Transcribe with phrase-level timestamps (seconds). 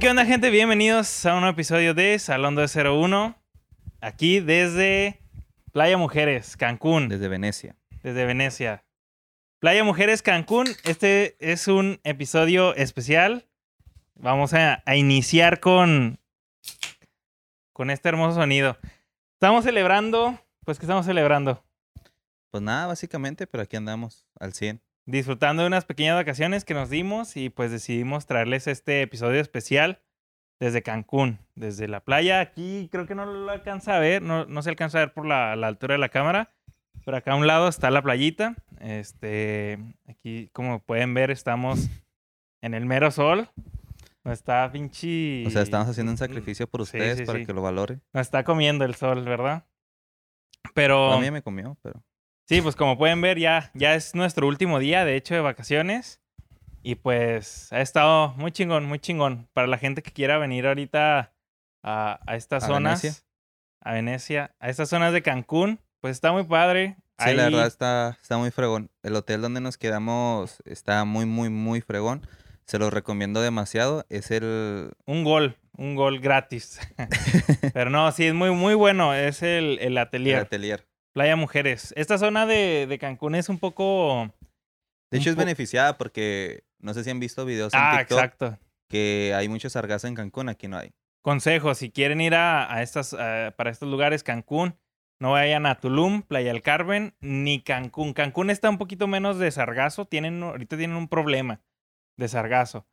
[0.00, 0.50] ¿qué onda, gente?
[0.50, 3.36] Bienvenidos a un nuevo episodio de Salón 201.
[4.00, 5.20] Aquí desde
[5.72, 7.76] Playa Mujeres, Cancún, Desde Venecia.
[8.02, 8.84] desde Venecia.
[9.58, 10.68] Playa Mujeres, Cancún.
[10.84, 13.46] Este es un episodio especial.
[14.14, 16.18] Vamos a, a iniciar con,
[17.72, 18.78] con este hermoso sonido.
[19.34, 21.62] Estamos celebrando, pues, ¿qué estamos celebrando?
[22.50, 24.80] Pues nada, básicamente, pero aquí andamos al 100.
[25.10, 30.00] Disfrutando de unas pequeñas vacaciones que nos dimos y pues decidimos traerles este episodio especial
[30.58, 32.40] desde Cancún, desde la playa.
[32.40, 35.26] Aquí creo que no lo alcanza a ver, no, no se alcanza a ver por
[35.26, 36.50] la, la altura de la cámara,
[37.04, 38.54] pero acá a un lado está la playita.
[38.78, 39.78] Este,
[40.08, 41.88] aquí como pueden ver estamos
[42.62, 43.48] en el mero sol.
[44.22, 45.46] Nos está pinche...
[45.46, 47.46] O sea, estamos haciendo un sacrificio por ustedes sí, para sí.
[47.46, 48.00] que lo valore.
[48.12, 49.64] Nos está comiendo el sol, ¿verdad?
[50.74, 51.12] Pero...
[51.14, 52.02] A mí me comió, pero...
[52.50, 56.20] Sí, pues como pueden ver, ya, ya es nuestro último día, de hecho, de vacaciones.
[56.82, 59.48] Y pues ha estado muy chingón, muy chingón.
[59.52, 61.32] Para la gente que quiera venir ahorita
[61.84, 63.22] a, a estas ¿A zonas, Venecia?
[63.80, 66.96] a Venecia, a estas zonas de Cancún, pues está muy padre.
[67.24, 68.90] Sí, la verdad está, está muy fregón.
[69.04, 72.26] El hotel donde nos quedamos está muy, muy, muy fregón.
[72.64, 74.06] Se lo recomiendo demasiado.
[74.08, 74.90] Es el...
[75.06, 76.80] Un gol, un gol gratis.
[77.74, 79.14] Pero no, sí, es muy, muy bueno.
[79.14, 80.89] Es el, el el atelier, atelier.
[81.12, 81.92] Playa Mujeres.
[81.96, 84.32] Esta zona de, de Cancún es un poco...
[85.10, 88.58] De hecho, es beneficiada porque no sé si han visto videos en Ah, TikTok exacto.
[88.88, 90.92] que hay mucho sargazo en Cancún, aquí no hay.
[91.22, 93.14] Consejo, si quieren ir a, a estas,
[93.56, 94.78] para estos lugares, Cancún,
[95.20, 98.14] no vayan a Tulum, Playa del Carmen, ni Cancún.
[98.14, 101.60] Cancún está un poquito menos de sargazo, tienen, ahorita tienen un problema
[102.16, 102.86] de sargazo.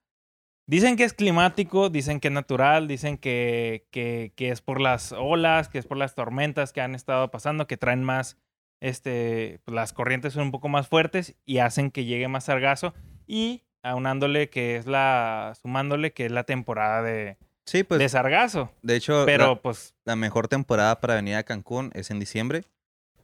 [0.69, 5.13] Dicen que es climático, dicen que es natural, dicen que, que, que es por las
[5.13, 8.37] olas, que es por las tormentas que han estado pasando, que traen más,
[8.81, 12.93] este, pues, las corrientes son un poco más fuertes y hacen que llegue más sargazo.
[13.25, 17.99] Y aunándole que es la, sumándole que es la temporada de, Sí, pues...
[17.99, 18.69] de sargazo.
[18.81, 22.63] De hecho, la- Pero pues la mejor temporada para venir a Cancún es en diciembre,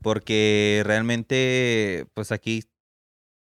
[0.01, 2.63] porque realmente, pues aquí,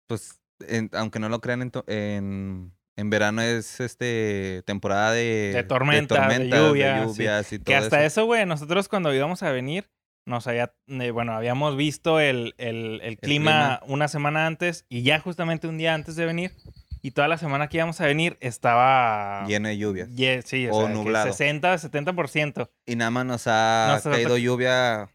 [0.07, 5.53] pues, en- aunque no lo crean, en, to- en, en verano es este temporada de,
[5.55, 7.07] De tormentas, de tormentas, lluvias, sí.
[7.19, 8.27] lluvias y todo que hasta eso.
[8.27, 9.89] güey, nosotros cuando íbamos a venir,
[10.27, 15.21] nos había, eh, bueno, habíamos visto el, el- el clima, una semana antes y ya
[15.21, 16.53] justamente un día antes de venir
[17.01, 19.45] y toda la semana que íbamos a venir estaba...
[19.47, 20.09] Lleno de lluvias.
[20.15, 21.27] Ye- sí, o, O sea, nublado.
[21.33, 22.69] 60, 70%.
[22.85, 25.09] Y nada más nos ha Nos caído lluvia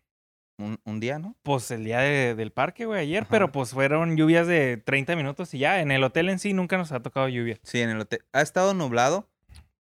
[0.57, 1.35] un, un día, ¿no?
[1.43, 3.31] Pues el día de- del parque, güey, ayer, Ajá.
[3.31, 6.77] pero pues fueron lluvias de 30 minutos y ya, en el hotel en sí nunca
[6.77, 7.57] nos ha tocado lluvia.
[7.63, 8.23] Sí, en el hotel.
[8.33, 9.27] Ha estado nublado,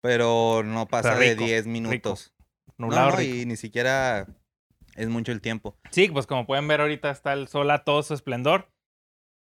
[0.01, 2.33] pero no pasa Pero de rico, 10 minutos.
[2.77, 4.27] Nublado no, y ni siquiera
[4.95, 5.75] es mucho el tiempo.
[5.91, 8.69] Sí, pues como pueden ver ahorita está el sol a todo su esplendor.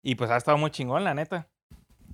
[0.02, 1.50] Y pues ha estado muy chingón, la neta.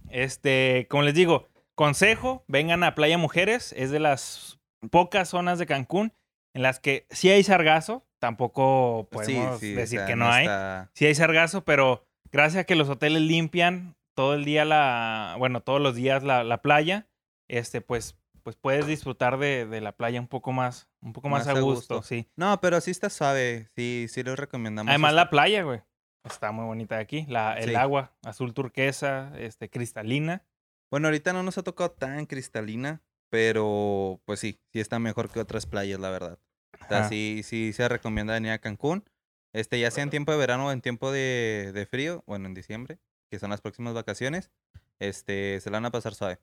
[0.10, 3.74] Este, como les digo, consejo, vengan a Playa Mujeres.
[3.78, 4.60] Es de las
[4.92, 6.14] pocas zonas de Cancún
[6.54, 8.06] en las que sí hay sargazo.
[8.25, 10.46] Tampoco podemos sí, sí, o decir sea, que no, hay.
[10.46, 15.36] está- Sí hay sargazo, pero gracias a que los hoteles limpian todo el día la,
[15.38, 17.08] bueno, todos los días la, la playa,
[17.47, 21.47] este, pues, pues puedes disfrutar de, de la playa un poco más, un poco más,
[21.47, 22.28] a gusto, sí.
[22.35, 23.69] No, pero sí está suave.
[23.75, 24.90] Sí, sí les recomendamos.
[24.90, 25.81] Además, la playa, güey.
[26.24, 27.25] Está muy bonita de aquí.
[27.30, 27.75] La, el Sí.
[27.75, 30.44] agua azul turquesa, este, cristalina.
[30.90, 35.40] Bueno, ahorita no nos ha tocado tan cristalina, pero pues sí, sí está mejor que
[35.40, 36.40] otras playas, la verdad.
[36.84, 39.03] O sea, sí, sí se recomienda venir a Cancún.
[39.53, 42.53] Este, ya sea en tiempo de verano o en tiempo de, de frío, bueno, en
[42.53, 43.00] diciembre,
[43.31, 44.52] que son las próximas vacaciones,
[45.00, 46.40] este, se la van a pasar suave.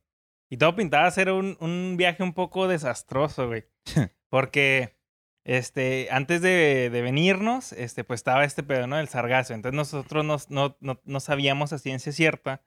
[0.51, 3.65] Y todo pintaba a ser un, un viaje un poco desastroso, güey.
[4.31, 4.97] Porque,
[5.45, 8.99] este, antes de, de venirnos, este, pues estaba este pedo, ¿no?
[8.99, 9.53] El sargazo.
[9.55, 12.63] Entonces nosotros nos- no, no, no sabíamos a ciencia cierta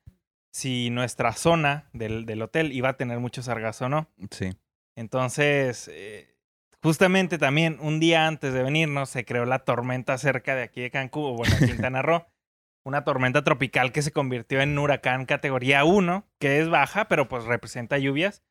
[0.51, 4.09] si nuestra zona del, del hotel iba a tener mucho sargazo o no.
[4.31, 4.51] Sí.
[4.95, 6.34] Entonces, eh,
[6.81, 10.91] justamente también un día antes de venirnos se creó la tormenta cerca de aquí de
[10.91, 12.25] Cancún, o bueno, Quintana Roo.
[12.85, 17.45] Una tormenta tropical que se convirtió en huracán categoría 1, que es baja, pero pues
[17.45, 18.43] representa lluvias.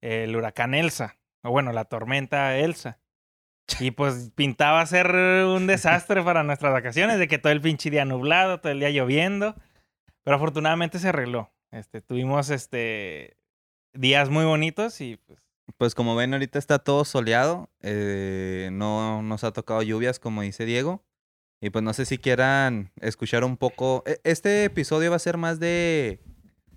[0.00, 3.00] El huracán Elsa, o bueno, la tormenta Elsa.
[3.80, 8.04] Y pues pintaba ser un desastre para nuestras vacaciones, de que todo el pinche día
[8.04, 9.56] nublado, todo el día lloviendo.
[10.22, 11.52] Pero afortunadamente se arregló.
[11.72, 13.36] Este, tuvimos este
[13.92, 15.40] días muy bonitos y pues
[15.78, 17.70] Pues como ven, ahorita está todo soleado.
[17.82, 21.04] eh, no nos ha tocado lluvias, como dice Diego.
[21.62, 24.02] Y pues no sé si quieran escuchar un poco.
[24.06, 26.20] e- Este episodio va a ser más de.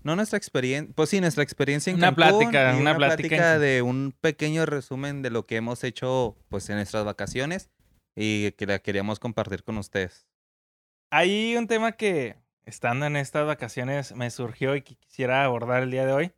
[0.03, 0.93] No nuestra experiencia.
[0.95, 5.21] Pues sí, nuestra experiencia en Una Cancún plática, y una plática de un pequeño resumen
[5.21, 7.69] de lo que hemos hecho pues en nuestras vacaciones
[8.15, 10.27] y que la queríamos compartir con ustedes.
[11.09, 12.35] Hay un tema que,
[12.65, 16.31] estando en estas vacaciones, me surgió y que quisiera abordar el día de hoy.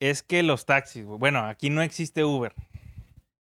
[0.00, 2.54] Es que los taxis, bueno, aquí no existe Uber.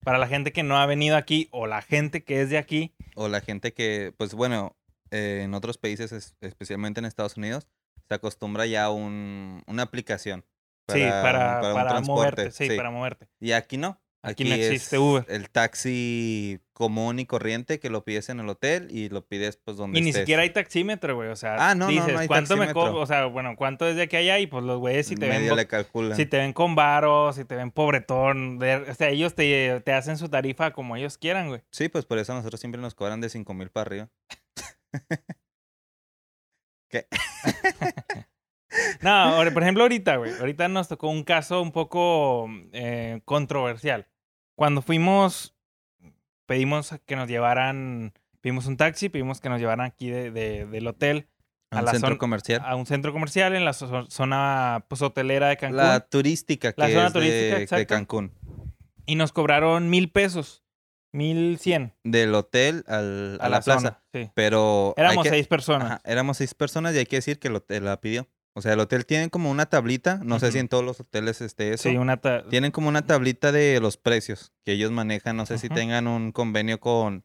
[0.04, 2.94] Para la gente que no ha venido aquí o la gente que es de aquí,
[3.16, 4.76] O la gente que, pues bueno,
[5.12, 7.68] eh, en otros países, es- especialmente en Estados Unidos,
[8.08, 10.44] se acostumbra ya a un, una aplicación.
[10.88, 13.28] sí, para, un para, transporte, moverte, sí, para moverte.
[13.40, 14.01] Y aquí no.
[14.24, 15.26] Aquí no existe es Uber.
[15.30, 19.78] El taxi común y corriente que lo pides en el hotel y lo pides pues
[19.78, 20.22] donde Y ni estés.
[20.24, 21.30] siquiera hay taxímetro, güey.
[21.30, 22.92] O sea, Ah, no, no, no dices, hay ¿cuánto me taxímetro.
[22.92, 23.02] cobro?
[23.02, 24.38] O sea, bueno, ¿cuánto es de aquí a allá?
[24.40, 26.16] Y pues los güeyes si te ven Medio bo- le calculan.
[26.16, 29.92] Si te ven con varos, si te ven pobretón, de- o sea, ellos te, te
[29.94, 31.62] hacen su tarifa como ellos quieran, güey.
[31.72, 34.10] Sí, pues por eso nosotros siempre nos cobran de 5 mil para arriba.
[36.90, 37.08] ¿Qué?
[39.02, 44.08] No, por ejemplo, ahorita, güey, ahorita nos tocó un caso un poco eh, controversial.
[44.56, 45.56] Cuando fuimos,
[46.46, 50.88] pedimos que nos llevaran, pedimos un taxi, pedimos que nos llevaran aquí de- de- del
[50.88, 51.28] hotel
[51.72, 52.62] A a un la centro comercial.
[52.64, 55.78] a un centro comercial en la zo- zona pues, hotelera de Cancún.
[55.78, 57.86] La turística que La zona es turística, de, de.
[57.88, 58.34] Cancún.
[59.06, 60.64] Y nos cobraron mil pesos,
[61.12, 63.80] mil cien Del hotel al, a, a, la, la, plaza.
[63.80, 64.04] zona.
[64.14, 64.30] Sí.
[64.36, 64.94] Pero.
[64.98, 65.92] Éramos que- seis personas.
[65.92, 68.28] Ajá, éramos seis personas y hay que decir que el hotel la pidió.
[68.54, 70.20] O sea, el hotel tiene como una tablita.
[70.24, 71.90] No sé si en todos los hoteles esté eso.
[71.90, 72.18] Sí, una
[72.50, 75.38] Tienen como una tablita de los precios que ellos manejan.
[75.38, 77.24] No sé si tengan un convenio con,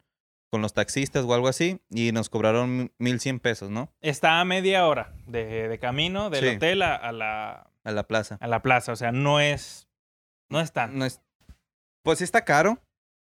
[0.53, 1.81] con los taxistas o algo así.
[1.91, 3.93] Y nos cobraron mil cien pesos, ¿no?
[4.01, 6.57] Está a media hora de, de camino del Sí.
[6.57, 8.39] hotel a, a la, A la plaza.
[8.41, 8.93] a la plaza.
[8.93, 9.89] O sea, no es.
[10.49, 10.97] No es tan.
[10.97, 11.21] No es...
[12.05, 12.79] Pues sí está caro.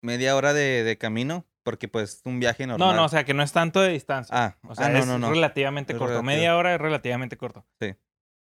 [0.02, 1.46] Media hora de, de camino.
[1.64, 2.90] Porque pues un viaje normal.
[2.90, 4.36] No, no, o sea, que no es tanto de distancia.
[4.36, 5.30] Ah, o sea, ah, no, es no, no.
[5.30, 6.14] relativamente Es corto.
[6.14, 6.26] relativo.
[6.26, 7.66] Media hora es relativamente corto.
[7.80, 7.96] Sí.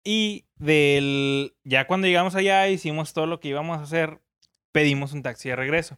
[0.02, 1.56] Y del.
[1.64, 4.20] Ya cuando llegamos allá, hicimos todo lo que íbamos a hacer.
[4.72, 5.96] Pedimos un taxi de regreso.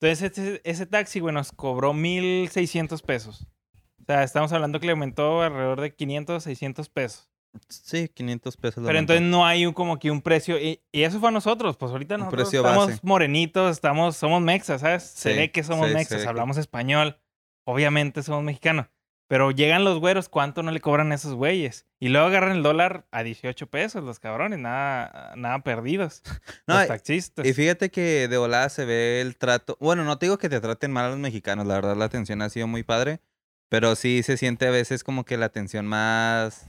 [0.00, 3.46] Entonces, ese, ese taxi, güey, nos cobró 1,600 pesos.
[4.00, 7.30] O sea, estamos hablando que le aumentó alrededor de 500, 600 pesos.
[7.68, 8.84] Sí, 500 pesos.
[8.86, 10.58] Pero entonces no hay un, como que un precio.
[10.58, 11.76] Y, y eso fue a nosotros.
[11.76, 13.00] Pues ahorita nosotros estamos base.
[13.02, 15.02] morenitos, estamos, somos mexas, ¿sabes?
[15.02, 17.18] Se Sí, ve que somos sí, se mexas, ve que- hablamos español.
[17.64, 18.86] Obviamente somos mexicanos.
[19.28, 21.86] Pero llegan los güeros, ¿cuánto no le cobran a esos güeyes?
[21.98, 26.22] Y luego agarran el dólar a 18 pesos, los cabrones, nada, nada perdidos.
[26.66, 27.46] No, los taxistas.
[27.46, 29.76] Y fíjate que de volada se ve el trato.
[29.80, 32.42] Bueno, no te digo que te traten mal a los mexicanos, la verdad la atención
[32.42, 33.20] ha sido muy padre.
[33.70, 36.68] Pero sí se siente a veces como que la atención más.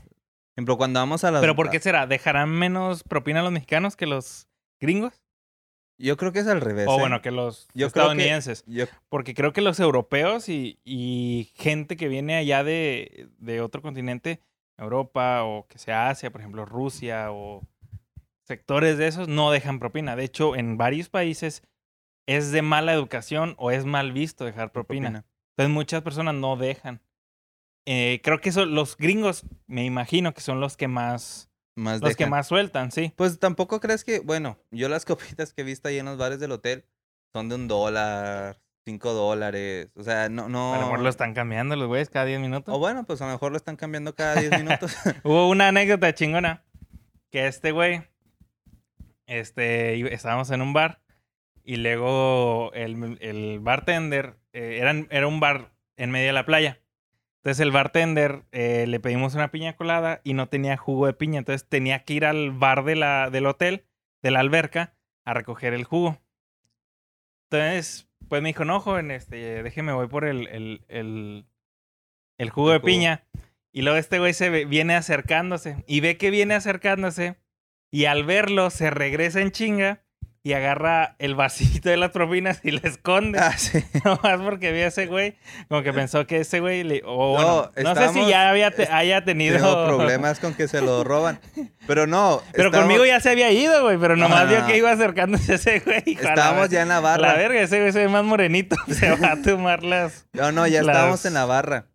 [0.55, 1.41] Ejemplo, cuando vamos a las.
[1.41, 2.05] ¿Pero por qué será?
[2.07, 4.47] ¿Dejarán menos propina a los mexicanos que los
[4.79, 5.21] gringos?
[5.99, 6.87] Yo creo que es al revés.
[6.87, 6.99] O ¿eh?
[6.99, 8.63] bueno, que los Yo creo que- estadounidenses.
[8.67, 13.81] Yo- Porque creo que los europeos y, y gente que viene allá de, de otro
[13.81, 14.41] continente,
[14.77, 17.61] Europa o que sea Asia, por ejemplo Rusia o
[18.43, 20.15] sectores de esos, no dejan propina.
[20.15, 21.63] De hecho, en varios países
[22.27, 25.09] es de mala educación o es mal visto dejar propina.
[25.09, 25.25] propina.
[25.55, 27.01] Entonces muchas personas no dejan.
[27.85, 32.15] Eh, creo que son los gringos, me imagino que son los que más, Más los
[32.15, 33.13] que más sueltan, sí.
[33.15, 34.19] Pues tampoco crees que.
[34.19, 36.85] Bueno, yo las copitas que he visto ahí en los bares del hotel
[37.33, 39.89] son de un dólar, cinco dólares.
[39.95, 40.47] O sea, no.
[40.49, 40.73] no...
[40.73, 42.73] A lo mejor lo están cambiando los güeyes cada 10 minutos.
[42.73, 44.95] O bueno, pues a lo mejor lo están cambiando cada 10 minutos.
[45.23, 46.63] Hubo una anécdota chingona
[47.31, 48.03] que este güey,
[49.25, 51.01] este, estábamos en un bar
[51.63, 56.79] y luego el, el bartender, eh, eran- era un bar en medio de la playa.
[57.43, 61.39] Entonces el bartender eh, le pedimos una piña colada y no tenía jugo de piña,
[61.39, 63.85] entonces tenía que ir al bar de la, del hotel,
[64.21, 64.95] de la alberca,
[65.25, 66.21] a recoger el jugo.
[67.51, 71.45] Entonces, pues me dijo, no, joven, este, déjeme, voy por el, el, el,
[72.37, 72.85] el jugo de jugo.
[72.87, 73.25] piña.
[73.73, 77.35] Y luego este güey se ve- viene acercándose y ve que viene acercándose
[77.91, 80.03] y al verlo se regresa en chinga
[80.45, 83.39] y agarra el vasito de las propinas y le esconde.
[83.39, 83.81] ah, sí.
[84.03, 85.37] Nomás porque vio a ese güey,
[85.69, 87.01] como que pensó que ese güey le...
[87.01, 89.55] No, bueno, no, sé si ya había te- haya tenido...
[89.55, 91.39] Tengo problemas con que se lo roban.
[91.87, 92.41] Pero no.
[92.51, 94.67] Pero conmigo ya se había ido, güey, pero No, nomás no, vio no.
[94.67, 96.17] que iba acercándose ese güey.
[96.17, 97.27] a la Estábamos ya en la a barra.
[97.29, 98.75] La verga, ese güey se ve más morenito.
[98.89, 100.27] Se va a tomar las...
[100.33, 101.87] No, no, ya Las- estábamos en la barra.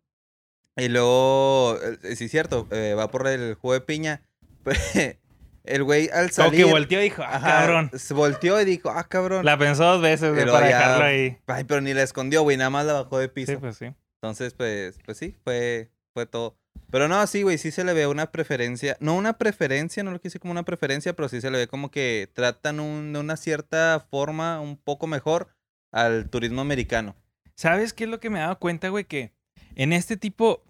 [0.77, 4.23] Y luego, eh, sí es cierto, eh, va por el juego de piña.
[5.69, 6.65] El güey al Como salir...
[6.65, 7.91] que volteó y dijo, ah, ajá, cabrón.
[7.95, 9.45] Se volteó y dijo, ah, cabrón.
[9.45, 11.39] La pensó dos veces, güey, para ya- dejarlo ahí.
[11.47, 13.53] Ay, pero ni la escondió, güey, nada más la bajó de piso.
[13.53, 13.93] Sí, pues sí.
[14.23, 16.57] Entonces, pues, pues sí, fue, fue todo.
[16.91, 18.97] Pero no, sí, güey, sí se le ve una preferencia.
[18.99, 21.91] No una preferencia, no lo quise como una preferencia, pero sí se le ve como
[21.91, 25.49] que tratan un- de una cierta forma un poco mejor
[25.93, 27.15] al turismo americano.
[27.57, 29.05] ¿Sabes qué es lo que me he dado cuenta, güey?
[29.05, 29.33] Que
[29.75, 30.65] en este tipo,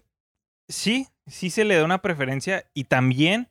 [0.67, 3.47] sí, sí se le da una preferencia y también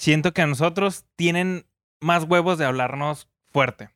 [0.00, 1.66] siento que a nosotros tienen
[2.00, 3.90] más huevos de hablarnos fuerte.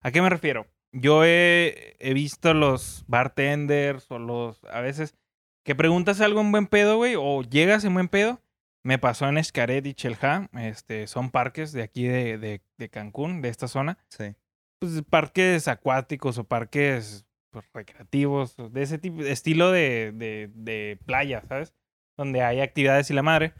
[0.00, 0.66] ¿A qué me refiero?
[0.92, 5.14] Yo he, he visto los bartenders o los, a veces,
[5.62, 8.40] que preguntas algo en buen pedo, güey, o llegas en buen pedo,
[8.86, 10.48] Me pasó en Xcaret y Chelja.
[10.52, 13.98] Este, son parques de aquí de, de, de Cancún, de esta zona.
[14.10, 14.36] Sí.
[14.78, 21.42] Pues parques acuáticos o parques pues, recreativos, de ese tipo, estilo de, de, de playa,
[21.48, 21.74] ¿sabes?
[22.16, 23.54] Donde hay actividades y la madre.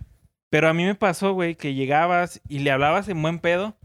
[0.51, 3.77] Pero a mí me pasó, güey, que llegabas y le hablabas en buen pedo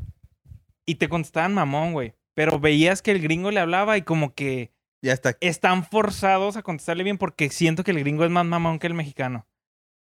[0.86, 2.14] y te contestaban mamón, güey.
[2.34, 5.36] Pero veías que el gringo le hablaba y como que Ya está.
[5.42, 8.94] están forzados a contestarle bien porque siento que el gringo es más mamón que el
[8.94, 9.48] mexicano.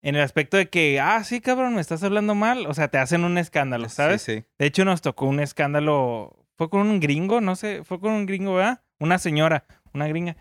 [0.01, 2.67] En el aspecto de que, ah, sí, cabrón, me estás hablando mal.
[2.67, 4.21] O sea, te hacen un escándalo, ¿sabes?
[4.21, 4.45] Sí, sí.
[4.59, 6.45] De hecho, nos tocó un escándalo.
[6.57, 8.81] Fue con un gringo, no sé, fue con un gringo, ¿verdad?
[8.99, 10.37] Una señora, una gringa,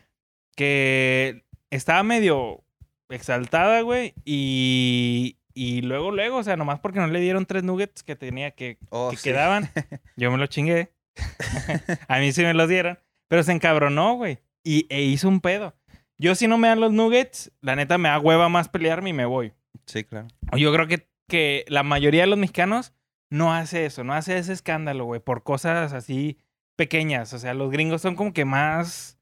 [0.54, 2.62] que estaba medio
[3.08, 8.02] exaltada, güey, y, y luego, luego, o sea, nomás porque no le dieron tres nuggets
[8.02, 9.22] que tenía que, Oh, que sí.
[9.30, 9.70] quedaban,
[10.16, 10.92] yo me lo chingué.
[12.08, 15.74] A mí sí me los dieron, pero se encabronó, güey, y e hizo un pedo.
[16.18, 19.14] Yo si no me dan los nuggets, la neta me da hueva más pelearme y
[19.14, 19.52] me voy.
[19.86, 20.28] Sí, claro.
[20.56, 22.92] Yo creo que, que la mayoría de los mexicanos
[23.30, 26.38] no hace eso, no hace ese escándalo, güey, por cosas así
[26.76, 27.32] pequeñas.
[27.32, 29.18] O sea, los gringos son como que más,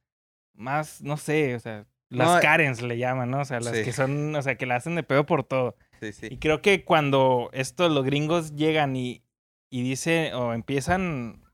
[0.55, 3.41] más, no sé, o sea, las No, eh, Karens le llaman, ¿no?
[3.41, 3.85] O sea, las sí.
[3.85, 5.77] que son, o sea, que la hacen de pedo por todo.
[6.11, 9.23] Sí, Y creo que cuando estos, los gringos llegan y,
[9.71, 11.45] y dicen, o empiezan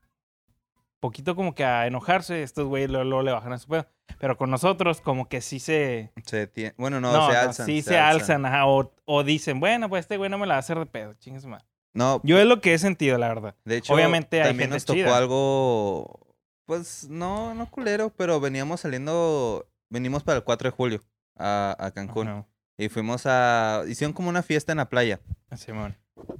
[0.99, 3.87] poquito como que a enojarse, estos güeyes luego, luego le bajan a su pedo.
[4.19, 6.11] Pero con nosotros como que sí se...
[6.25, 7.65] Se detiene- Bueno, no, No, se no, alzan.
[7.67, 10.57] sí se, alzan, ajá, o, o dicen, bueno, pues este güey no me la va
[10.57, 11.65] a hacer de pedo, chingue su madre.
[11.93, 13.55] No, Yo es lo que he sentido, la verdad.
[13.65, 15.17] de hecho, obviamente hay también gente nos tocó chida.
[15.17, 16.27] algo,
[16.65, 21.01] pues, no, no culero, pero veníamos saliendo, venimos para el 4 de julio
[21.37, 22.45] a, a Cancún.
[22.79, 25.19] Y fuimos a, hicieron como una fiesta en la playa.
[25.57, 25.97] Simón.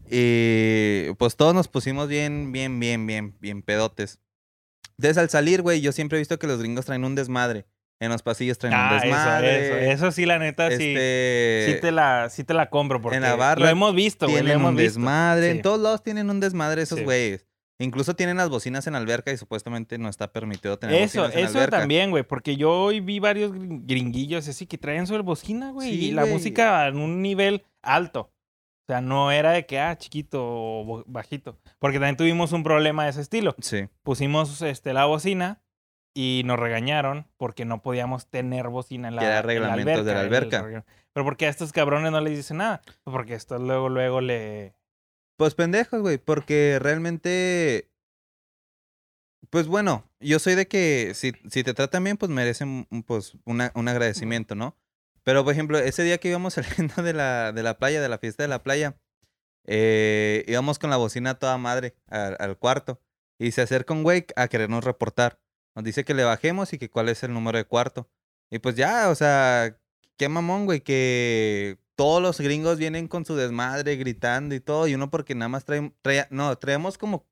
[0.09, 4.19] Y pues todos nos pusimos bien, bien, bien, bien, bien pedotes.
[4.97, 7.65] Entonces al salir, güey, yo siempre he visto que los gringos traen un desmadre.
[8.01, 9.65] En los pasillos traen un Ah, desmadre.
[9.87, 13.01] eso, eso sí, la neta, sí, Este, sí, te la, sí te la compro.
[13.01, 14.93] Porque la barra lo hemos visto, güey, lo tienen hemos un visto.
[14.99, 15.51] desmadre.
[15.51, 15.57] Sí.
[15.57, 17.05] En todos lados tienen un desmadre esos Sí.
[17.81, 21.45] Incluso tienen las bocinas en alberca y supuestamente no está permitido tener Eso, bocinas en
[21.49, 21.79] eso alberca.
[21.79, 25.89] también, güey, porque yo hoy vi varios gring- gringuillos así que traen sobre bocina, güey,
[25.89, 28.31] Sí, y la música en un nivel alto.
[28.87, 31.57] O sea, no era de que, ah, chiquito o bajito.
[31.79, 33.55] Porque también tuvimos un problema de ese estilo.
[33.61, 33.87] Sí.
[34.03, 35.61] Pusimos este, la bocina
[36.15, 40.13] y nos regañaron porque no podíamos tener bocina en la, era en la reglamentos de
[40.15, 40.83] la alberca.
[41.13, 42.81] Pero porque a estos cabrones no les dicen nada.
[43.03, 44.73] Porque estos luego, luego le...
[45.39, 47.89] Pues pendejos, güey, porque realmente.
[49.49, 53.37] Pues bueno, yo soy de que si, si te tratan bien, pues merecen un- pues,
[53.45, 54.77] una- un agradecimiento, ¿no?
[55.23, 56.55] Pero, por ejemplo, ese día que íbamos
[56.91, 58.99] saliendo de la, de la playa, de la fiesta de la playa,
[59.65, 63.01] eh, íbamos con la bocina toda madre al, al cuarto.
[63.39, 65.39] Y se acerca un güey a querernos reportar.
[65.75, 68.09] Nos dice que le bajemos y que cuál es el número de cuarto.
[68.51, 69.79] Y pues ya, o sea,
[70.17, 74.95] qué mamón, güey, que todos los gringos vienen con su desmadre, gritando y todo, y
[74.95, 77.25] uno porque nada más trae, traía- no, traemos como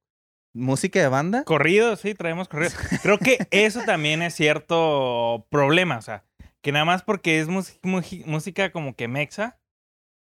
[0.53, 1.45] música de banda.
[1.45, 2.71] Corrido, sí, traemos corrido.
[3.01, 6.25] Creo que eso también es cierto problema, o sea,
[6.61, 9.57] que nada más porque es música como que mexa.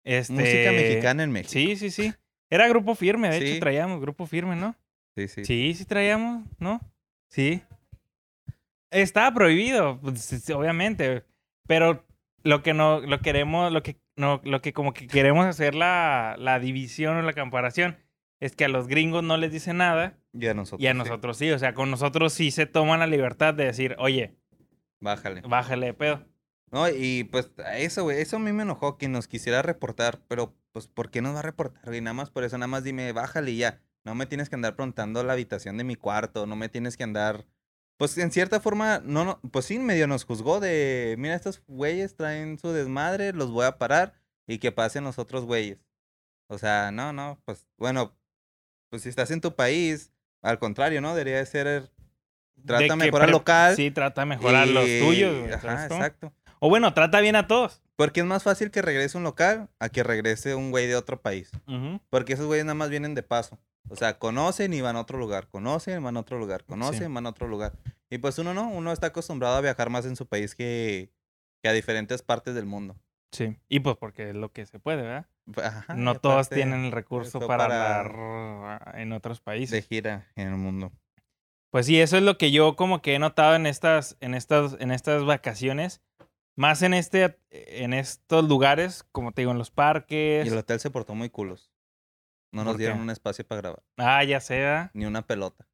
[0.04, 0.34] Este...
[0.34, 1.52] Música mexicana en México.
[1.52, 2.14] Sí, sí, sí.
[2.52, 3.46] Era grupo firme, de Sí.
[3.48, 4.76] hecho traíamos grupo firme, ¿no?
[5.18, 5.44] Sí, sí.
[5.44, 6.80] Sí, sí traíamos, ¿no?
[7.32, 7.64] Sí.
[8.92, 11.24] Estaba prohibido, pues, obviamente.
[11.68, 12.06] Pero
[12.46, 16.36] lo que no, lo queremos, lo que no, lo que como que queremos hacer la,
[16.40, 17.98] la división o la comparación
[18.40, 20.82] es que a los gringos no les dice nada Y a nosotros.
[20.82, 20.98] y a sí.
[20.98, 21.52] nosotros sí.
[21.52, 24.36] O sea, con nosotros sí se toman la libertad de decir, oye,
[25.02, 25.42] Bájale.
[25.42, 26.26] bájale de pedo.
[26.72, 30.56] No, y pues eso, güey, eso a mí me enojó que nos quisiera reportar, pero
[30.72, 32.02] pues ¿por qué nos va a reportar, güey?
[32.02, 33.82] Nada más por eso, nada más dime, bájale y ya.
[34.04, 37.04] No me tienes que andar preguntando la habitación de mi cuarto, no me tienes que
[37.04, 37.46] andar...
[37.98, 42.16] Pues en cierta forma, no, no, pues sí, medio nos juzgó de, mira, estos güeyes
[42.16, 44.14] traen su desmadre, los voy a parar
[44.48, 45.78] y que pasen los otros güeyes.
[46.48, 48.14] O sea, no, no, pues bueno,
[48.90, 50.12] pues si estás en tu país,
[50.42, 51.16] al contrario, ¿no?
[51.16, 51.68] Debería de ser,
[52.56, 53.76] De trata que mejor al pre- local.
[53.76, 55.50] Sí, trata de mejorar los tuyos.
[55.50, 56.34] exacto.
[56.60, 57.82] O bueno, trata bien a todos.
[57.96, 61.22] Porque es más fácil que regrese un local a que regrese un güey de otro
[61.22, 61.50] país.
[62.10, 63.58] Porque esos güeyes nada más vienen de paso.
[63.90, 65.48] O sea, conocen y van a otro lugar.
[65.48, 66.64] Conocen, van a otro lugar.
[66.66, 67.74] Conocen, van a otro lugar.
[68.10, 71.12] Y pues uno no, uno está acostumbrado a viajar más en su país que,
[71.62, 72.98] que a diferentes partes del mundo.
[73.32, 73.58] Sí.
[73.70, 75.28] Y pues porque es lo que se puede, ¿verdad?
[75.64, 79.88] Ajá, y no todos tienen el recurso para, para- en otros De países.
[79.88, 80.92] gira en el mundo.
[81.72, 84.78] Pues sí, eso es lo que yo como que he notado en estas, en estas,
[84.80, 86.02] en estas vacaciones.
[86.58, 90.46] Más en este, en estos lugares, como te digo, en los parques.
[90.46, 91.70] Y el hotel se portó muy culos.
[92.52, 93.04] No nos ¿Por dieron qué?
[93.04, 93.84] un espacio para grabar.
[93.98, 94.92] Ah, ya sea.
[94.94, 95.68] Ni una pelota.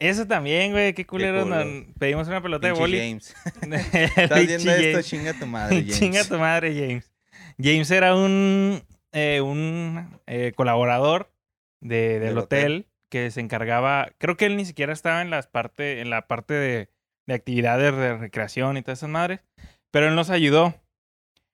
[0.00, 1.42] Eso también, güey, qué culero.
[1.42, 1.56] culo.
[1.98, 2.98] pedimos una pelota de boli.
[2.98, 3.34] James.
[4.16, 5.98] Estás viendo esto, chinga tu madre, James.
[5.98, 7.12] Chinga tu madre, James.
[7.60, 11.32] James era un, eh, un eh, colaborador
[11.80, 12.86] de, del Del hotel, hotel.
[13.10, 16.54] que se encargaba, creo que él ni siquiera estaba en las parte, en la parte
[16.54, 16.88] de,
[17.26, 19.40] de actividades de recreación y todas esas madres,
[19.90, 20.74] pero él nos ayudó.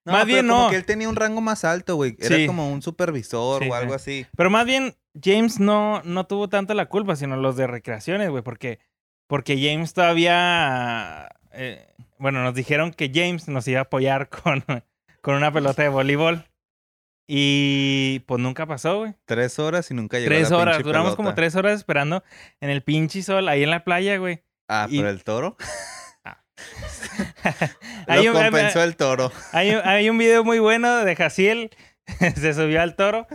[0.06, 0.70] No, Más pero bien como no.
[0.70, 2.14] que él tenía un rango más alto, güey.
[2.18, 2.46] Era Sí.
[2.46, 4.20] como un supervisor Sí, o algo sí.
[4.22, 4.26] así.
[4.36, 8.42] Pero más bien, James no, no tuvo tanto la culpa, sino los de recreaciones, güey,
[8.42, 8.80] porque,
[9.26, 11.86] porque James todavía, eh,
[12.18, 14.64] bueno, nos dijeron que James nos iba a apoyar con,
[15.22, 16.44] con una pelota de voleibol.
[17.26, 19.14] Y pues nunca pasó, güey.
[19.24, 22.22] Tres horas y nunca llegó Tres la horas, duramos como tres horas esperando
[22.60, 24.42] en el pinche sol, ahí en la playa, güey.
[24.68, 25.56] Ah, y- pero el toro.
[28.06, 29.32] Lo un- compensó el toro.
[29.52, 31.70] Hay, un- hay un video muy bueno de Jaciel.
[32.36, 33.26] se subió al toro.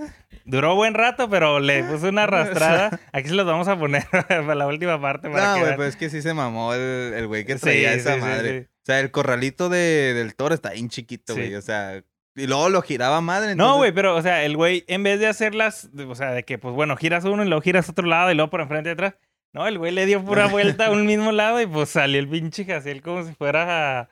[0.45, 2.99] Duró buen rato, pero le puso una arrastrada.
[3.13, 5.29] Aquí se los vamos a poner para la última parte.
[5.29, 7.59] Para No, que güey, pues es que sí se mamó el el güey que Sí,
[7.61, 8.59] traía esa sí, sí, madre.
[8.61, 8.65] sí.
[8.67, 11.53] O sea, el corralito de, del toro está bien chiquito, güey.
[11.55, 12.01] O sea,
[12.35, 13.55] y luego lo giraba madre.
[13.55, 16.57] No, güey, pero, o sea, el güey, en vez de hacerlas, o sea, de que,
[16.57, 19.15] pues bueno, giras uno y luego giras otro lado y luego por enfrente y atrás.
[19.53, 22.29] No, el güey le dio pura vuelta a un mismo lado y pues salió el
[22.29, 24.09] pinche Jaciel como si fuera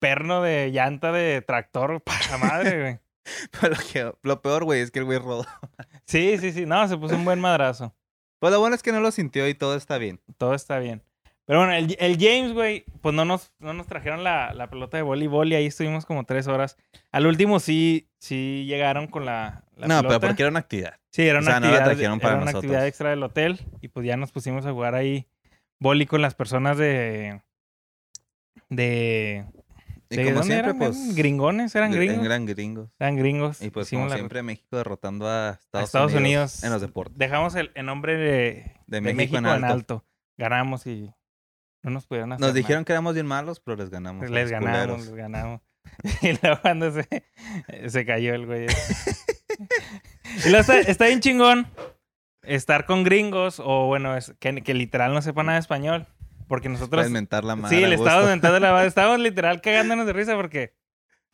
[0.00, 2.02] perno de llanta de tractor.
[2.04, 2.98] Para madre, güey.
[3.60, 3.80] Pero lo,
[4.12, 5.46] que- lo peor, güey, es que el güey rodó.
[6.06, 6.66] Sí, sí, sí.
[6.66, 7.94] No, se puso un buen madrazo.
[8.40, 10.20] Pues lo bueno es que no lo sintió y todo está bien.
[10.36, 11.02] todo está bien.
[11.46, 14.96] Pero bueno, el, el James, güey, pues no nos, no nos trajeron la, la pelota
[14.96, 16.78] de voleibol y ahí estuvimos como tres horas.
[17.12, 20.08] Al último sí, sí llegaron con la, la no, pelota.
[20.20, 20.94] pero porque era una actividad.
[21.10, 22.64] Sí, era o una, sea, no la actividad, trajeron para era una nosotros.
[22.64, 25.26] actividad extra del hotel y pues ya nos pusimos a jugar ahí
[25.78, 27.42] boli con las personas de...
[28.70, 29.44] De...
[30.10, 30.78] Y ¿de como dónde siempre, eran?
[30.78, 30.96] pues.
[30.96, 31.74] ¿Eran gringos?
[31.74, 32.24] ¿Eran gringos?
[32.24, 32.90] Eran gringos.
[32.98, 33.62] Eran gringos.
[33.62, 36.62] Y pues como siempre México derrotando a Estados, Estados Unidos.
[36.64, 37.18] en los deportes.
[37.18, 40.04] Dejamos el, el nombre de, De de México en alto.
[40.36, 41.10] Ganamos y
[41.84, 44.28] no nos pudieron hacer Nos dijeron que éramos bien malos, pero les ganamos.
[44.28, 45.06] les ganamos, culeros.
[45.06, 45.60] les ganamos.
[46.22, 47.24] Y luego cuando se,
[47.88, 48.66] se cayó el güey.
[50.44, 51.68] y luego está, está bien chingón
[52.42, 56.06] estar con gringos o bueno, es, que, que literal no sepan nada de español.
[56.48, 57.00] Porque nosotros...
[57.00, 57.76] Para inventar la madre.
[57.76, 58.88] Sí, le estábamos inventando la madre.
[58.88, 60.74] Estábamos literal cagándonos de risa porque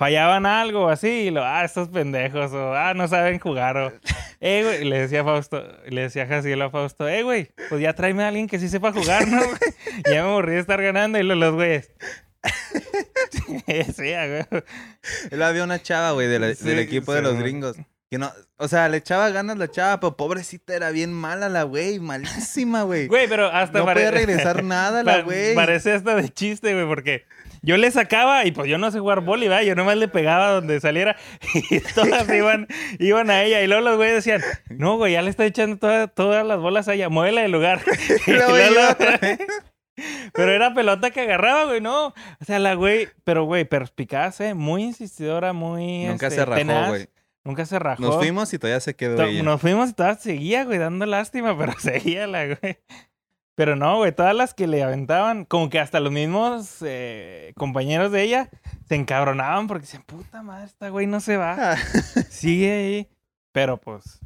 [0.00, 1.08] fallaban algo así.
[1.08, 2.50] Y lo, ah, estos pendejos.
[2.52, 3.76] O, ah, no saben jugar.
[3.76, 3.92] O,
[4.40, 4.84] eh, güey.
[4.86, 8.46] Le decía Fausto, le decía Jaciel a Fausto, eh, güey, pues ya tráeme a alguien
[8.48, 9.38] que sí sepa jugar, ¿no?
[9.44, 9.58] güey?
[10.06, 11.18] Y ya me aburrí de estar ganando.
[11.18, 11.90] Y los, los güeyes.
[13.96, 14.46] sí, a güey.
[15.30, 17.42] Él había una chava, güey, de la- Sí, del equipo de los güey.
[17.44, 17.76] gringos.
[18.10, 21.62] Que no, o sea, le echaba ganas la chava, pero pobrecita era bien mala la
[21.62, 23.06] güey, malísima, güey.
[23.06, 25.54] Güey, pero hasta No pare- podía regresar nada la güey.
[25.54, 27.24] Parece hasta de chiste, güey, porque
[27.62, 29.64] yo le sacaba y pues yo no sé jugar boli, ¿verdad?
[29.64, 31.16] Yo nomás le pegaba donde saliera
[31.70, 32.66] y todas iban,
[32.98, 33.62] iban a ella.
[33.62, 36.88] Y luego los güeyes decían, no, güey, ya le está echando toda- todas las bolas
[36.88, 37.80] a ella, muévela del lugar.
[38.26, 38.54] Y luego
[40.32, 42.06] pero era pelota que agarraba, güey, no.
[42.06, 44.54] O sea, la güey, pero güey, perspicaz, ¿eh?
[44.54, 46.04] Muy insistidora, muy.
[46.06, 46.88] Nunca este, se rajó, tenaz.
[46.88, 47.08] güey.
[47.44, 48.02] Nunca se rajó.
[48.02, 49.42] Nos fuimos y todavía se quedó To- ella.
[49.42, 52.78] Nos fuimos y todavía seguía, güey, dando lástima, pero seguía la güey.
[53.54, 58.10] Pero no, güey, todas las que le aventaban, como que hasta los mismos eh, compañeros
[58.10, 58.48] de ella
[58.88, 61.76] se encabronaban porque decían, puta madre, esta güey no se va.
[62.30, 63.08] Sigue ahí.
[63.52, 64.20] Pero pues.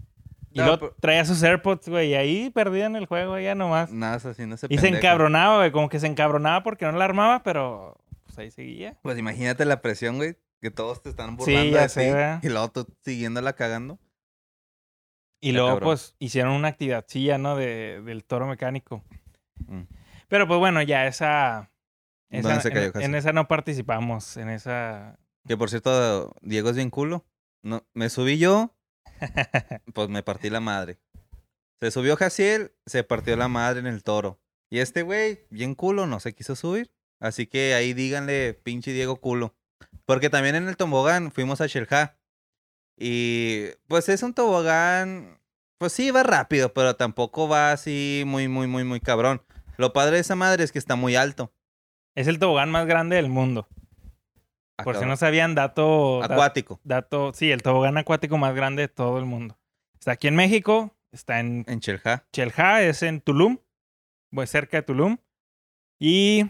[0.52, 3.90] Y No, luego pero- traía sus AirPods, güey, y ahí perdían el juego ya nomás.
[3.90, 7.04] Nada, así no se Y se encabronaba, güey, como que se encabronaba porque no la
[7.04, 8.96] armaba, pero pues ahí seguía.
[9.02, 12.10] Pues imagínate la presión, güey, que todos te están Sí, burlando ya de sé, ti.
[12.12, 12.40] ¿verdad?
[12.44, 13.98] Y luego tú siguiéndola cagando.
[15.48, 15.88] Y luego, cabrón.
[15.88, 17.56] pues, hicieron una actividadcilla, ¿no?
[17.56, 19.04] De, del toro mecánico.
[19.66, 19.82] Mm.
[20.28, 21.70] Pero pues bueno, ya esa.
[22.30, 24.36] esa- ¿Dónde se cayó, en, en esa no participamos.
[24.36, 25.18] En esa.
[25.46, 27.24] Que por cierto, Diego es bien culo.
[27.62, 28.74] No, me subí yo,
[29.94, 30.98] pues me partí la madre.
[31.80, 34.40] Se subió Jaciel, se partió la madre en el toro.
[34.70, 36.90] Y este güey, bien culo, no se quiso subir.
[37.20, 39.54] Así que ahí díganle, pinche Diego culo.
[40.06, 42.16] Porque también en el tobogán fuimos a Shelja.
[42.96, 45.38] Y pues es un tobogán,
[45.78, 49.42] pues sí, va rápido, pero tampoco va así muy, muy, muy, muy cabrón.
[49.76, 51.52] Lo padre de esa madre es que está muy alto.
[52.14, 53.66] Es el tobogán más grande del mundo.
[54.78, 56.20] Ah, Por si no sabían, dato.
[56.20, 57.32] da- Acuático, dato.
[57.34, 59.58] Sí, el tobogán acuático más grande de todo el mundo.
[59.98, 60.94] Está aquí en México.
[61.12, 62.24] Está en en Shelja.
[62.32, 63.58] Chelja, es en Tulum.
[64.30, 65.18] Pues cerca de Tulum.
[66.00, 66.46] Y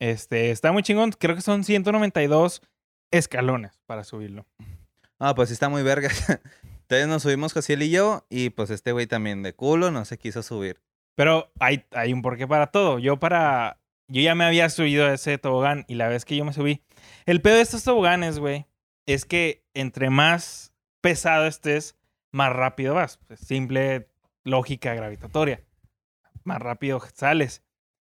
[0.00, 1.12] este está muy chingón.
[1.12, 2.62] Creo que son 192
[3.12, 4.46] escalones para subirlo.
[5.20, 6.08] Ah, pues sí está muy verga.
[6.82, 10.18] Entonces nos subimos Josiel y yo, y pues este güey también de culo no se
[10.18, 10.80] quiso subir.
[11.14, 12.98] Pero hay, hay un porqué para todo.
[12.98, 13.78] Yo para.
[14.08, 16.82] Yo ya me había subido a ese tobogán y la vez que yo me subí.
[17.26, 18.66] El pedo de estos toboganes, güey,
[19.06, 21.96] es que entre más pesado estés,
[22.32, 23.18] más rápido vas.
[23.28, 24.08] Pues, simple
[24.42, 25.62] lógica gravitatoria.
[26.42, 27.62] Más rápido sales.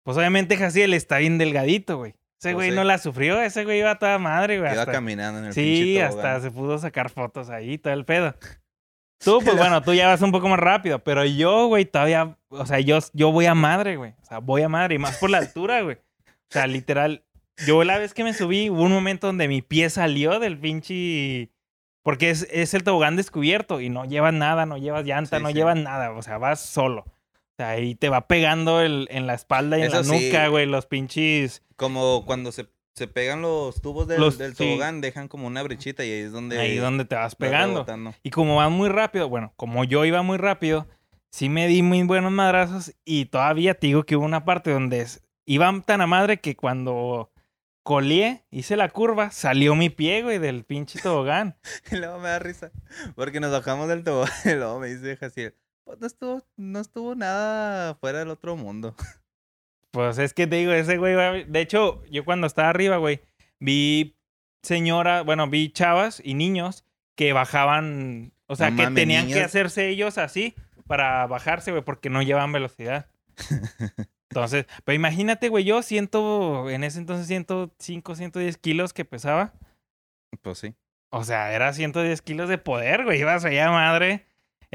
[0.03, 2.15] Pues obviamente Jaciel está bien delgadito, güey.
[2.49, 4.73] Ese güey no la sufrió, ese güey iba a toda madre, güey.
[4.73, 8.35] Iba hasta- caminando en el Sí, hasta se pudo sacar fotos ahí, todo el pedo.
[9.23, 12.67] Tú, pues bueno, tú ya vas un poco más rápido, pero yo, güey, todavía, o
[12.67, 14.15] sea, yo, yo voy a madre, güey.
[14.23, 15.97] O sea, voy a madre y más por la altura, güey.
[15.97, 17.25] O sea, literal,
[17.67, 21.51] yo la vez que me subí, hubo un momento donde mi pie salió del pinche...
[22.03, 25.49] Porque es, es el tobogán descubierto y no llevas nada, no llevas llanta, Sí, no
[25.49, 25.55] sí.
[25.55, 27.07] llevas nada, o sea, vas solo.
[27.55, 30.67] O sea, ahí te va pegando el, en la espalda y en la nuca, güey,
[30.67, 31.63] los pinches...
[31.77, 34.65] Como cuando se, se pegan los tubos del, Los- del sí.
[34.65, 36.59] tobogán, dejan como una brechita y ahí es donde...
[36.59, 37.87] Ahí donde te vas pegando.
[38.25, 40.89] Y como van muy rápido, bueno, como yo iba muy rápido,
[41.31, 45.01] sí me di muy buenos madrazos y todavía te digo que hubo una parte donde
[45.03, 47.31] es- iban tan a madre que cuando
[47.85, 51.57] colié, hice la curva, salió mi pie, güey, del pinche tobogán.
[51.93, 52.73] Y luego me da risa.
[53.15, 57.15] Porque nos bajamos del tobogán y luego me dice Jaciel, pues no estuvo, no estuvo
[57.15, 58.95] nada fuera del otro mundo.
[59.91, 63.21] Pues es que te digo, ese güey, de hecho, yo cuando estaba arriba, güey,
[63.61, 64.17] vi
[64.61, 66.85] señora, bueno, vi chavas y niños
[67.17, 70.57] que bajaban, o sea, No que mames, tenían que hacerse ellos así
[70.89, 73.07] para bajarse, güey, porque no llevan velocidad.
[74.31, 79.53] Entonces, pero imagínate, güey, yo siento, en ese entonces 105, 110 kilos que pesaba.
[80.43, 80.75] Pues sí.
[81.11, 83.21] O sea, era 110 kilos de poder, güey.
[83.21, 84.27] Ibas allá, madre,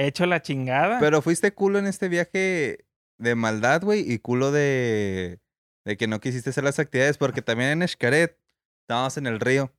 [0.07, 0.99] hecho la chingada.
[0.99, 2.85] Pero fuiste culo en este viaje
[3.17, 5.39] de maldad, güey, y culo de,
[5.85, 8.37] de que no quisiste hacer las actividades, porque también en Xcaret
[8.81, 9.71] estábamos en el río.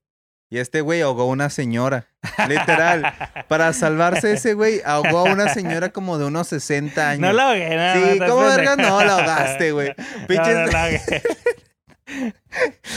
[0.53, 2.07] Y este güey ahogó a una señora.
[2.49, 3.15] Literal.
[3.47, 7.21] Para salvarse ese güey, ahogó a una señora como de unos 60 años.
[7.21, 7.95] no lo ahogué, no.
[8.13, 8.75] Sí, no, ¿cómo verga?
[8.75, 8.91] pendejo.
[8.99, 9.95] No, la ahogaste, güey.
[9.97, 11.01] No, Pinches- no la ahogué.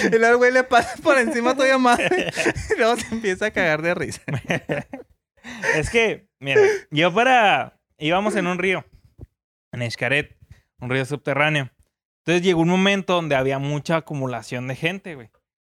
[0.06, 2.00] Y luego el güey le pasa por encima todavía más.
[2.00, 4.22] Y luego se empieza a cagar de risa.
[5.76, 7.80] Es que, mira, yo para.
[7.98, 8.86] íbamos en un río,
[9.72, 10.38] en Xcaret,
[10.80, 11.70] un río subterráneo.
[12.20, 15.30] Entonces llegó un momento donde había mucha acumulación de gente, güey.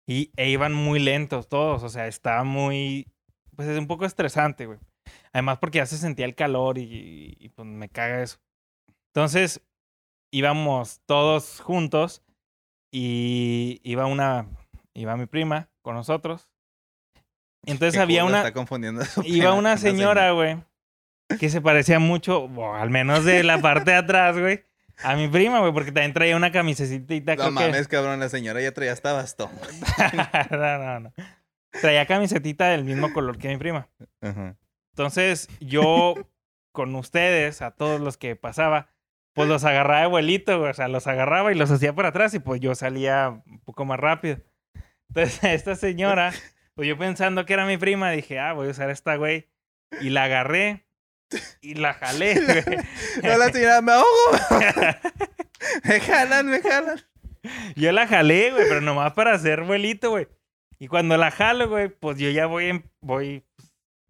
[0.08, 3.08] Y e iban muy lentos todos, o sea, estaba muy.
[3.56, 4.80] Pues es un poco estresante, güey.
[5.32, 8.40] Además, porque ya se sentía el calor y, y, pues me caga eso.
[9.14, 9.62] Entonces,
[10.32, 12.24] íbamos todos juntos
[12.92, 14.48] y iba una.
[14.96, 16.50] iba mi prima con nosotros.
[17.66, 20.58] Entonces Qué había una Está confundiendo iba una señora, güey,
[21.40, 24.64] que se parecía mucho, al menos de la parte de atrás, güey,
[25.04, 27.36] a mi prima, güey, porque también traía una camisetita.
[27.36, 29.50] No creo que- mames, cabrón, la señora ya traía hasta bastón.
[30.52, 31.14] no, no, no.
[31.82, 33.88] Traía camisetita del mismo color que mi prima.
[34.92, 36.16] Entonces, yo
[36.72, 38.88] con ustedes, a todos los que pasaba,
[39.34, 42.34] pues los agarraba de vuelito, güey, o sea, los agarraba y los hacía por atrás
[42.34, 44.40] y pues yo salía un poco más rápido.
[45.10, 46.34] Entonces, esta señora,
[46.80, 49.50] pues yo pensando que era mi prima, dije, ah, voy a usar esta, güey.
[50.00, 50.86] Y la agarré
[51.60, 52.78] y la jalé, güey.
[53.22, 54.08] No, la señora, me ahogo.
[55.84, 57.02] me jalan, me jalan.
[57.76, 60.30] Yo la jalé, güey, pero nomás para hacer vuelito, güey.
[60.80, 63.44] Y cuando la jalo, güey, pues yo ya voy, en- voy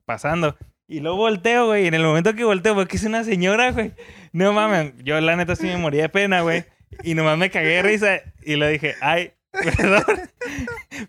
[0.06, 0.56] pasando.
[0.88, 1.86] Y luego volteo, güey.
[1.86, 3.94] Y en el momento que volteo, porque es una señora, güey.
[4.32, 6.66] No mames, yo la neta sí me moría de pena, güey.
[7.02, 10.30] Y nomás me cagué de risa y le dije, ay, perdón.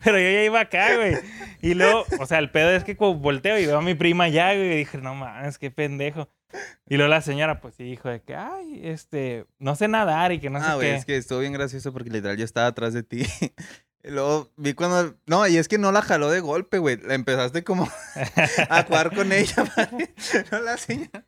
[0.05, 1.17] Pero yo ya iba acá, güey.
[1.63, 4.29] Y luego, o sea, el pedo es que cuando volteo y veo a mi prima
[4.29, 4.73] ya, güey.
[4.73, 6.29] Y dije, no mames, qué pendejo.
[6.89, 10.41] Y luego la señora, pues sí, dijo de que, ay, este, no sé nadar y
[10.41, 10.97] que no sé ah, güey, qué.
[10.97, 13.25] es que estuvo bien gracioso porque literal yo estaba atrás de ti.
[14.03, 15.15] Y luego vi cuando.
[15.27, 16.97] No, y es que no la jaló de golpe, güey.
[16.97, 17.87] La empezaste como
[18.71, 19.71] a jugar con ella.
[19.77, 20.15] ¿vale?
[20.51, 21.25] No la señora.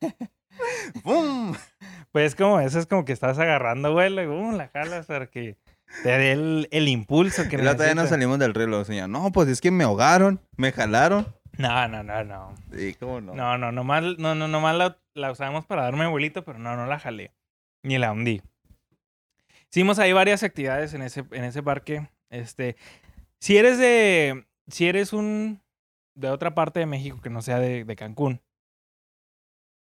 [1.05, 1.55] ¡Bum!
[2.13, 5.57] Pues como eso es como que estás agarrando vuelo y uh, la jalas para que
[6.03, 9.09] te dé el, el impulso que la otra vez nos salimos del río, la señora.
[9.09, 11.27] No, pues es que me ahogaron, me jalaron.
[11.59, 12.55] No, no, no, no.
[12.75, 13.35] Sí, cómo no.
[13.35, 16.87] No, no, nomás, no, no, nomás la, la usamos para darme vuelito, pero no, no
[16.87, 17.33] la jalé.
[17.83, 18.43] Ni la hundí.
[19.71, 22.09] Hicimos ahí varias actividades en ese, en ese parque.
[22.31, 22.77] Este,
[23.41, 25.63] si eres de, si eres un,
[26.15, 28.41] de otra parte de México que no sea de, de Cancún,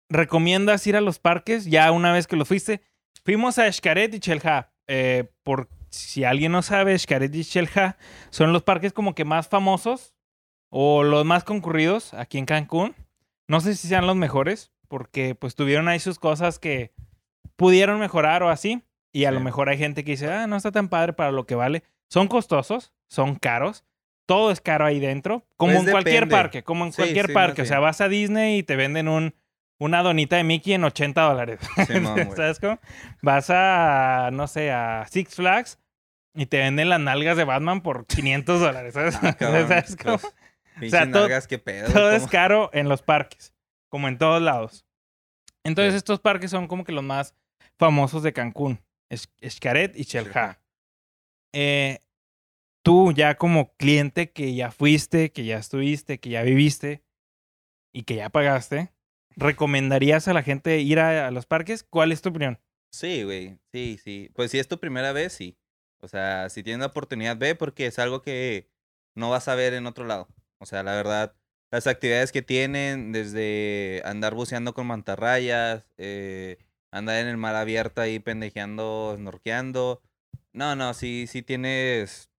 [0.09, 2.81] ¿recomiendas ir a los parques ya una vez que lo fuiste?
[3.23, 4.69] Fuimos a Xcaret y Chelha.
[4.87, 7.97] Eh, por si alguien no sabe, Xcaret y Chelha
[8.29, 10.13] son los parques como que más famosos
[10.69, 12.95] o los más concurridos aquí en Cancún.
[13.47, 16.91] No sé si sean los mejores, porque pues tuvieron ahí sus cosas que
[17.55, 18.83] pudieron mejorar o así.
[19.11, 21.45] Y a lo mejor hay gente que dice, ah, no está tan padre para lo
[21.45, 21.83] que vale.
[22.09, 23.83] Son costosos, son caros.
[24.25, 25.45] Todo es caro ahí dentro.
[25.57, 27.61] Como Pues en cualquier parque, como en Sí, cualquier sí, no, parque.
[27.61, 29.35] O sea, vas a Disney y te venden un,
[29.77, 31.59] una donita de Mickey en 80 dólares.
[32.35, 32.79] ¿Sabes cómo?
[33.21, 35.77] Vas a, no sé, a Six Flags
[36.35, 38.93] y te venden las nalgas de Batman por 500 dólares.
[38.93, 39.15] ¿Sabes?
[39.21, 40.19] Ah, cabrón, ¿Sabes cómo?
[40.79, 41.91] pues, sea, todo- nalgas, qué pedo.
[41.91, 43.53] Todo es caro en los parques,
[43.89, 44.85] como en todos lados.
[45.63, 45.97] Entonces, Sí.
[45.97, 47.35] estos parques son como que los más
[47.77, 50.59] famosos de Cancún: Es- Xcaret y Chelha.
[51.53, 51.99] Eh,
[52.83, 57.03] tú, ya como cliente que ya fuiste, que ya estuviste, que ya viviste
[57.93, 58.91] y que ya pagaste,
[59.35, 61.83] ¿Recomendarías a la gente ir a, a los parques?
[61.83, 62.59] ¿Cuál es tu opinión?
[62.91, 63.57] Sí, güey.
[63.71, 64.29] Sí, sí.
[64.35, 65.57] Pues si es tu primera vez, sí.
[66.03, 68.69] O sea, si tienes la oportunidad, ve porque es algo que
[69.15, 70.27] no vas a ver en otro lado.
[70.59, 71.33] O sea, la verdad,
[71.71, 76.57] las actividades que tienen, desde andar buceando con mantarrayas, eh,
[76.91, 80.01] andar en el mar abierto ahí pendejeando, snorkeando.
[80.51, 82.29] No, no, sí, sí tienes.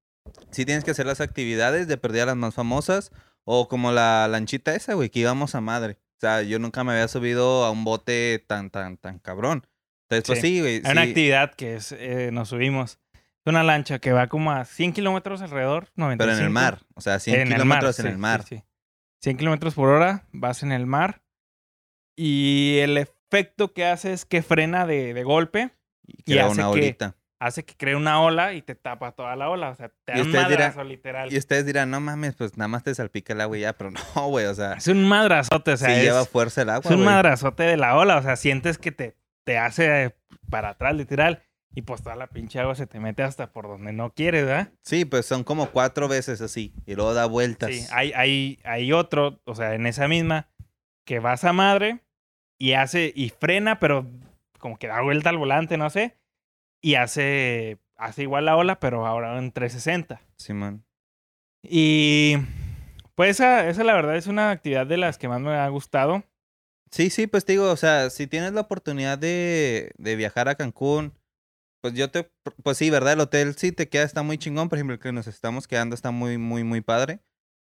[0.51, 3.13] Sí tienes que hacer las actividades de perder las más famosas.
[3.45, 5.99] O como la lanchita esa, güey, que íbamos a madre.
[6.19, 9.67] O sea, yo nunca me había subido a un bote tan, tan, tan cabrón.
[10.09, 10.83] Entonces, pues sí, güey.
[10.85, 12.99] Hay una actividad que es, eh, nos subimos.
[13.47, 16.19] Es una lancha que va como a 100 kilómetros alrededor, 95.
[16.19, 16.79] Pero en el mar.
[16.95, 18.43] O sea, 100 En el mar, kilómetros en sí, el sí, mar.
[18.45, 18.63] sí.
[19.23, 21.23] 100 kilómetros por hora, vas en el mar.
[22.17, 25.71] Y el efecto que hace es que frena de, de golpe.
[26.07, 27.17] Y hace una que- olita.
[27.41, 29.69] Hace que cree una ola y te tapa toda la ola.
[29.71, 31.31] O sea, te da un madrazo, literal.
[31.31, 33.75] Y ustedes dirán, no mames, pues nada más te salpica el agua y ya.
[33.75, 34.47] Pero no, güey.
[34.47, 37.05] O sea, Es un madrazote, o sea, sí es, lleva fuerza el agua, es un
[37.05, 38.17] madrazote de la ola.
[38.17, 40.17] O sea, sientes que te, te hace
[40.49, 41.43] para atrás, literal.
[41.77, 44.73] Y pues toda la pinche agua se te mete hasta por donde no quieres, ¿verdad?
[44.83, 46.73] Sí, pues son como cuatro veces así.
[46.87, 47.71] Y luego da vueltas.
[47.75, 50.49] Sí, hay, hay, hay otro, o sea, en esa misma,
[51.05, 52.01] que vas a madre
[52.59, 54.07] y hace, y frena, pero
[54.61, 56.17] como que da vuelta al volante, no sé.
[56.81, 60.21] Y hace, hace igual la ola, pero ahora en 360.
[60.37, 60.85] Simón.
[61.63, 62.37] Y
[63.17, 66.23] pues esa, esa la verdad es una actividad de las que más me ha gustado.
[66.91, 70.55] Sí, sí, pues te digo, o sea, si tienes la oportunidad de, de viajar a
[70.55, 71.13] Cancún,
[71.85, 72.31] pues yo te,
[72.63, 73.13] pues sí, ¿verdad?
[73.13, 75.95] El hotel sí te queda, está muy chingón, por ejemplo, el que nos estamos quedando
[75.95, 77.21] está muy, muy, muy padre.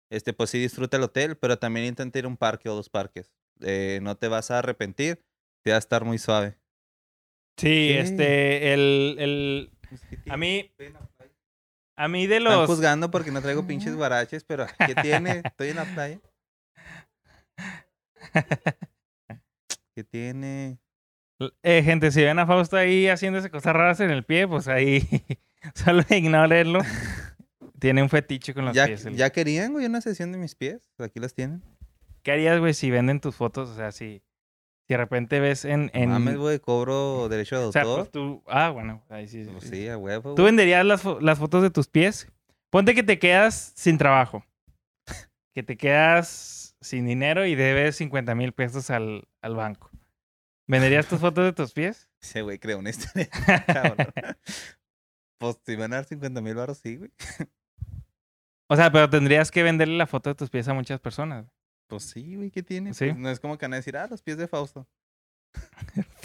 [0.09, 2.87] Este, pues sí disfruta el hotel, pero también intenta ir a un parque o dos
[2.89, 3.33] parques.
[3.59, 5.21] Eh, no te vas a arrepentir,
[5.61, 6.57] te va a estar muy suave.
[7.57, 7.97] Sí, Sí.
[7.97, 9.71] este, el, el,
[10.29, 10.71] a mí,
[11.97, 12.69] a mí de Están los...
[12.69, 15.41] juzgando porque no traigo pinches guaraches, pero ¿qué tiene?
[15.43, 16.21] Estoy en la playa.
[19.93, 20.79] ¿Qué tiene?
[21.63, 25.07] Eh, gente, si ven a Fausto ahí haciéndose cosas raras en el pie, pues ahí
[25.75, 26.79] solo ignórenlo.
[27.79, 29.05] Tiene un fetiche con los ¿Ya, pies.
[29.05, 30.81] el- ya querían, güey, una sesión de mis pies?
[30.99, 31.61] Aquí las tienen.
[32.21, 33.69] ¿Qué harías, güey, si venden tus fotos?
[33.69, 34.21] O sea, si,
[34.87, 35.91] si de repente ves en...
[35.93, 37.99] En Mames, güey, cobro derecho de o sea, autor.
[37.99, 38.41] pues tú...
[38.47, 39.43] Ah, bueno, ahí sí.
[39.51, 39.69] Pues sí.
[39.71, 40.35] sí, a huevo.
[40.35, 42.29] ¿Tú venderías las, fo- las fotos de tus pies?
[42.69, 44.45] Ponte que te quedas sin trabajo.
[45.53, 49.89] Que te quedas sin dinero y debes 50 mil pesos al, al banco.
[50.67, 52.09] ¿Venderías tus fotos de tus pies?
[52.21, 53.29] Ese güey creó una historia.
[53.67, 54.13] cabrón.
[55.37, 57.11] pues si van a dar 50 mil baros, sí, güey.
[58.67, 61.45] O sea, pero tendrías que venderle la foto de tus pies a muchas personas.
[61.87, 62.93] Pues sí, güey, ¿qué tiene?
[62.93, 63.05] Sí.
[63.05, 64.87] Pues no es como que van a decir, ah, los pies de Fausto.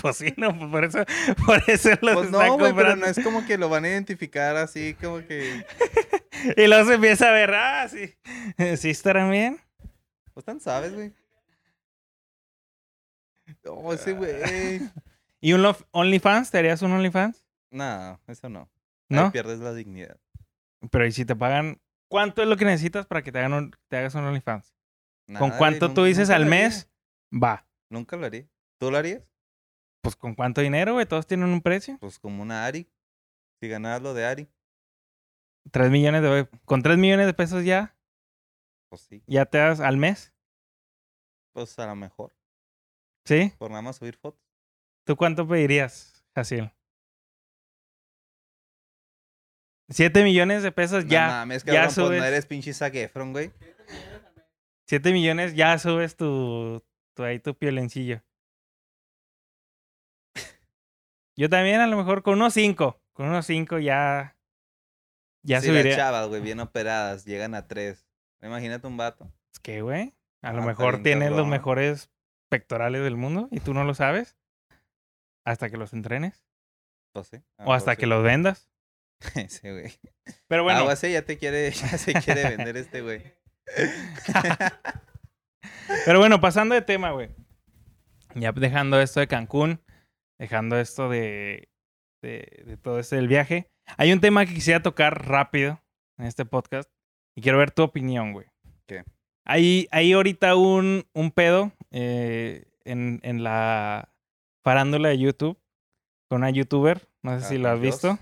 [0.01, 1.05] Pues sí, no, pues por eso,
[1.45, 4.57] por eso los Pues no, güey, pero no es como que lo van a identificar
[4.57, 5.67] así, como que.
[6.57, 8.15] Y luego se empieza a ver, ah, sí.
[8.77, 9.61] ¿Sí estarán bien?
[10.33, 11.13] Pues tan sabes, güey.
[13.93, 14.33] Ese güey.
[15.41, 16.51] ¿Y un OnlyFans?
[16.51, 17.47] ¿Te harías un OnlyFans?
[17.71, 18.69] No, eso no.
[19.09, 19.25] ¿No?
[19.27, 20.19] Ahí pierdes la dignidad.
[20.91, 21.81] Pero ¿y si te pagan?
[22.09, 24.75] ¿Cuánto es lo que necesitas para que te, hagan un- te hagas un OnlyFans?
[25.27, 26.91] ¿Con Nada, güey, cuánto tú dices al mes?
[27.33, 27.67] Va.
[27.91, 28.47] Nunca lo haría.
[28.79, 29.23] ¿Tú lo harías?
[30.03, 31.05] Pues ¿con cuánto dinero, güey?
[31.07, 31.99] Todos tienen un precio.
[32.01, 32.89] Pues como una Ari.
[33.61, 34.49] Si ganaras lo de Ari,
[35.71, 36.49] Tres millones de...
[36.65, 37.95] Con tres millones de pesos ya,
[38.89, 39.23] pues sí.
[39.27, 40.33] ya te das al mes.
[41.53, 42.33] Pues a lo mejor.
[43.29, 43.53] ¿Sí?
[43.59, 44.41] Por nada más subir fotos.
[45.05, 46.73] ¿Tú cuánto pedirías, Jaciel?
[49.91, 51.27] Siete millones de pesos No ya.
[51.29, 52.19] mames, ya cabrón, pues subes.
[52.21, 53.51] no eres pinche Zac Efron, güey.
[54.87, 56.83] Siete millones, ya subes tu,
[57.15, 58.23] tu ahí tu piolencillo.
[61.37, 63.01] Yo también, a lo mejor con unos cinco.
[63.13, 64.37] Con unos cinco ya.
[65.43, 65.97] Ya si las subiría.
[65.97, 68.07] chavas, güey, bien operadas, llegan a tres.
[68.43, 69.31] Imagínate un vato.
[69.53, 70.15] Es que, güey.
[70.43, 72.11] A lo Ah, mejor bien tienes los mejores
[72.49, 74.37] pectorales del mundo y tú no lo sabes.
[75.45, 76.45] Hasta que los entrenes.
[77.13, 77.39] Pues sí.
[77.59, 77.97] O hasta sí.
[77.99, 78.71] que los vendas.
[79.35, 79.93] Ese güey.
[80.47, 80.81] Pero bueno.
[80.81, 83.23] Agua sí, ya te quiere, ya se quiere vender este güey.
[86.05, 87.31] Pero bueno, pasando de tema, güey.
[88.35, 89.83] Ya dejando esto de Cancún,
[90.39, 91.71] dejando esto de,
[92.23, 93.71] de, de todo este del viaje.
[93.97, 95.83] Hay un tema que quisiera tocar rápido
[96.19, 96.91] en este podcast
[97.35, 98.47] y quiero ver tu opinión, güey.
[98.87, 99.05] ¿Qué?
[99.47, 104.09] Hay, hay ahorita un, un pedo eh, en, en la
[104.65, 105.59] farándula de YouTube
[106.29, 107.09] con una youtuber.
[107.23, 107.95] No sé Ah, si lo has Dios.
[107.97, 108.19] visto.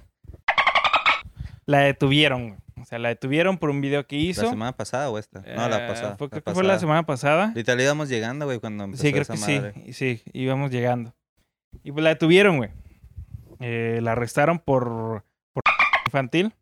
[1.66, 2.59] La detuvieron.
[2.81, 4.42] O sea, la detuvieron por un video que hizo.
[4.44, 5.40] ¿La semana pasada o esta?
[5.40, 6.16] No, la Eh, pasada.
[6.16, 7.52] fue- la creo que fue la semana pasada.
[7.55, 9.72] Literal íbamos llegando, güey, cuando empezó Sí, creo esa que madre.
[9.87, 9.92] sí.
[9.92, 11.14] Sí, íbamos llegando.
[11.83, 12.70] Y pues la detuvieron, güey.
[13.59, 15.62] Eh, la arrestaron por, por
[16.07, 16.55] infantil.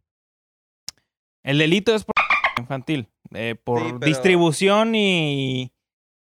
[1.43, 2.15] El delito es por
[2.59, 3.09] infantil.
[3.35, 5.73] eh, por Sí, pero- distribución y,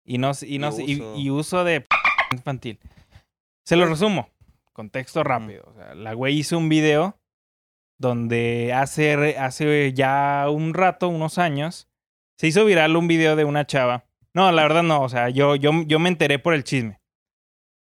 [0.05, 1.15] y no y, no, y, uso.
[1.17, 1.87] y uso de
[2.33, 2.79] infantil.
[3.65, 4.29] Se lo resumo.
[4.73, 5.65] Contexto rápido.
[5.67, 7.19] O sea, la güey hizo un video
[7.99, 11.89] donde hace, hace ya un rato, unos años,
[12.39, 14.05] se hizo viral un video de una chava.
[14.35, 15.03] No, la verdad no.
[15.03, 17.01] O sea, yo, yo, yo me enteré por el chisme.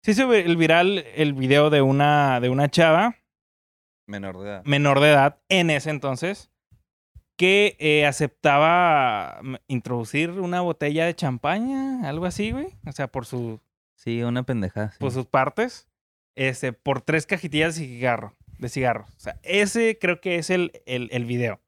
[0.02, 3.16] Se hizo el viral el video de una, de una chava
[4.06, 4.64] Menor de edad.
[4.64, 6.50] menor de edad en ese entonces
[7.38, 12.66] que eh, aceptaba introducir una botella de champaña, algo así, güey.
[12.86, 13.60] O sea, por, su,
[13.94, 14.90] Sí, una pendejada.
[14.90, 14.96] sí.
[14.98, 15.88] por sus partes,
[16.34, 19.08] este, por tres cajetillas de cigarro, de cigarros.
[19.16, 21.60] O sea, ese creo que es el, el, el video.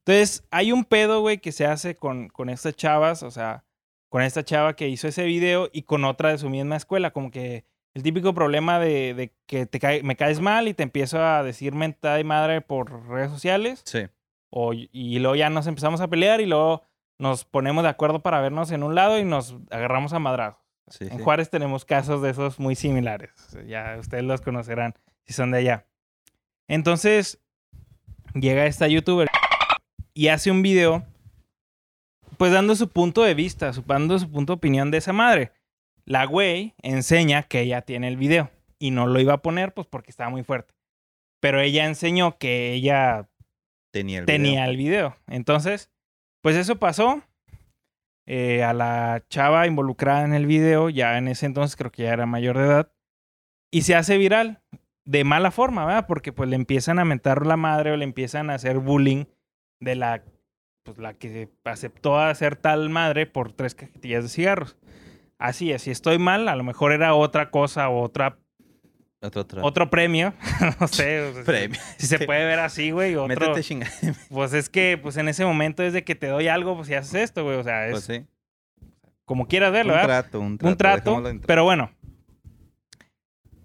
[0.00, 3.64] Entonces, hay un pedo, güey, que se hace con, con estas chavas, o sea,
[4.10, 7.30] con esta chava que hizo ese video y con otra de su misma escuela, como
[7.30, 11.22] que el típico problema de, de que te cae- me caes mal y te empiezo
[11.22, 14.06] a decir mentada de madre por redes sociales, Sí.
[14.50, 16.82] O, y luego ya nos empezamos a pelear y luego
[17.18, 20.62] nos ponemos de acuerdo para vernos en un lado y nos agarramos a madrazos.
[20.88, 21.22] Sí, En sí.
[21.22, 23.30] Juárez tenemos casos de esos muy similares.
[23.66, 25.86] Ya ustedes los conocerán si son de allá.
[26.66, 27.40] Entonces,
[28.34, 29.28] llega esta youtuber
[30.14, 31.04] y hace un video,
[32.38, 35.52] pues dando su punto de vista, dando su punto de opinión de esa madre.
[36.04, 39.86] La güey enseña que ella tiene el video y no lo iba a poner, pues
[39.86, 40.74] porque estaba muy fuerte.
[41.40, 43.28] Pero ella enseñó que ella
[43.90, 44.70] Tenía el tenía video.
[44.70, 45.16] el video.
[45.26, 45.90] Entonces,
[46.42, 47.22] pues eso pasó.
[48.30, 52.12] Eh, a la chava involucrada en el video, ya en ese entonces creo que ya
[52.12, 52.92] era mayor de edad,
[53.70, 54.60] y se hace viral
[55.06, 56.06] de mala forma, ¿verdad?
[56.06, 59.24] Porque pues le empiezan a mentar la madre o le empiezan a hacer bullying
[59.80, 60.24] de la,
[60.82, 64.76] pues, la que aceptó hacer tal madre por tres cajetillas de cigarros.
[65.38, 68.40] Así es, si estoy mal, a lo mejor era otra cosa o otra,
[69.20, 69.64] Otro, otro.
[69.64, 70.32] otro premio,
[70.80, 71.32] no sé.
[71.44, 71.80] premio.
[71.96, 73.26] Si se puede ver así, güey, otro...
[73.28, 73.88] Métete chinga.
[74.28, 76.94] Pues es que, pues en ese momento es de que te doy algo, pues si
[76.94, 77.56] haces esto, güey.
[77.56, 78.26] O sea, es Pues sí.
[79.24, 80.22] como quieras Un verlo, ¿verdad?
[80.22, 80.70] trato, un trato.
[80.70, 81.40] Un trato, trato.
[81.46, 81.90] pero bueno.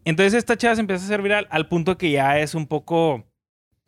[0.05, 3.23] Entonces esta chava se empieza a hacer viral al punto que ya es un poco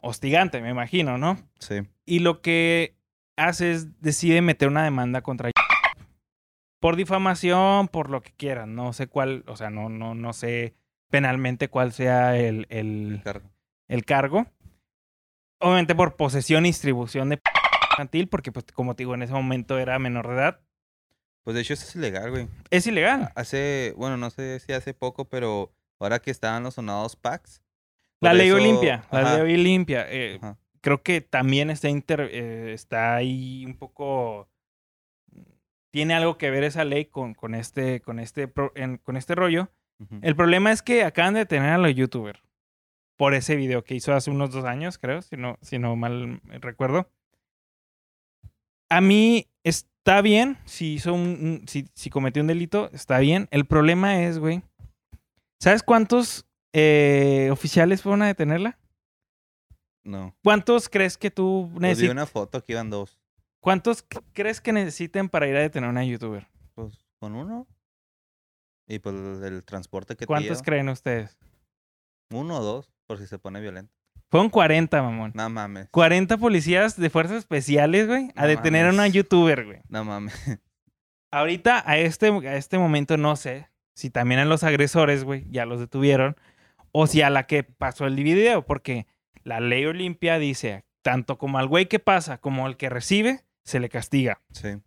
[0.02, 1.38] hostigante, me imagino, ¿no?
[1.60, 1.82] Sí.
[2.06, 2.96] Y lo que
[3.38, 5.50] hace es decide meter una demanda contra
[6.80, 8.76] por difamación, por lo que quieran.
[8.76, 10.76] No sé cuál, o sea, no, no, no sé
[11.16, 13.50] penalmente cuál sea el, el, Cargo.
[13.88, 14.46] el cargo.
[15.60, 17.40] Obviamente por posesión y distribución de
[17.92, 20.60] infantil, porque pues como te digo, en ese momento era menor de edad.
[21.46, 22.50] Pues de hecho eso es ilegal, güey.
[22.70, 23.32] Es ilegal.
[23.36, 27.62] Hace, bueno, no sé si hace poco, pero ahora que estaban los sonados packs.
[28.20, 30.06] La ley eso- Olimpia, la ley Olimpia.
[30.10, 30.40] eh,
[30.82, 34.50] creo que también está, inter- eh, está ahí un poco...
[35.92, 39.34] Tiene algo que ver esa ley con, con, este, con, este, pro- en- con este
[39.36, 39.70] rollo.
[40.22, 42.42] El problema es que acaban de detener a los youtubers
[43.18, 46.42] por ese video que hizo hace unos dos años, creo, si no, si no mal
[46.62, 47.10] recuerdo.
[48.90, 53.48] A mí está bien, si hizo un, si, si cometió un delito, está bien.
[53.52, 54.64] El problema es, güey,
[55.60, 58.78] ¿sabes cuántos eh, oficiales fueron a detenerla?
[60.04, 60.36] No.
[60.44, 62.12] ¿Cuántos crees que tú Pues necesitas?
[62.12, 63.18] una foto que iban dos.
[63.60, 66.48] ¿Cuántos crees que necesiten para ir a detener a una youtuber?
[66.76, 67.66] Pues con uno.
[68.88, 70.64] Y pues el transporte que te ¿Cuántos lleva.
[70.66, 71.38] creen ustedes?
[72.32, 73.94] Uno o dos, por si se pone violento.
[74.30, 75.32] Fueron 40, mamón.
[75.36, 75.88] No mames.
[75.92, 79.82] 40 policías de fuerzas especiales, güey, a No detener a una youtuber, güey.
[79.88, 80.34] No mames.
[81.32, 85.66] Ahorita, a este, a este momento, no sé si también a los agresores, güey, ya
[85.66, 86.36] los detuvieron,
[86.92, 89.08] o si a la que pasó el video, porque
[89.44, 93.80] la ley Olimpia dice, tanto como al güey que pasa como al que recibe, se
[93.80, 94.42] le castiga.
[94.52, 94.82] Sí.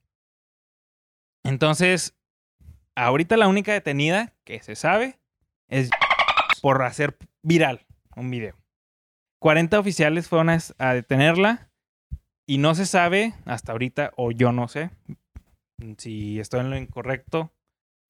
[1.45, 2.15] Entonces,
[3.05, 5.19] ahorita la única detenida que se sabe
[5.69, 5.91] es
[6.61, 8.57] por hacer viral un video.
[9.41, 11.71] 40 oficiales fueron a, a detenerla
[12.47, 14.91] y no se sabe hasta ahorita, o yo no sé,
[15.99, 17.53] si estoy en lo incorrecto,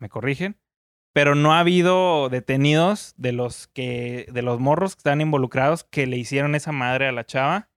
[0.01, 0.57] me corrigen,
[1.13, 6.07] pero no ha habido detenidos de los que de los morros que están involucrados que
[6.07, 7.69] le hicieron esa madre a la chava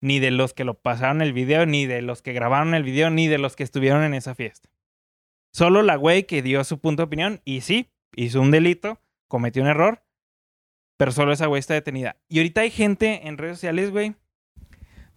[0.00, 3.10] ni de los que lo pasaron el video, ni de los que grabaron el video,
[3.10, 4.70] ni de los que estuvieron en esa fiesta.
[5.52, 9.62] Solo la güey que dio su punto de opinión y sí, hizo un delito, cometió
[9.62, 10.02] un error,
[10.98, 12.16] pero solo esa güey está detenida.
[12.28, 14.14] Y ahorita hay gente en redes sociales, güey,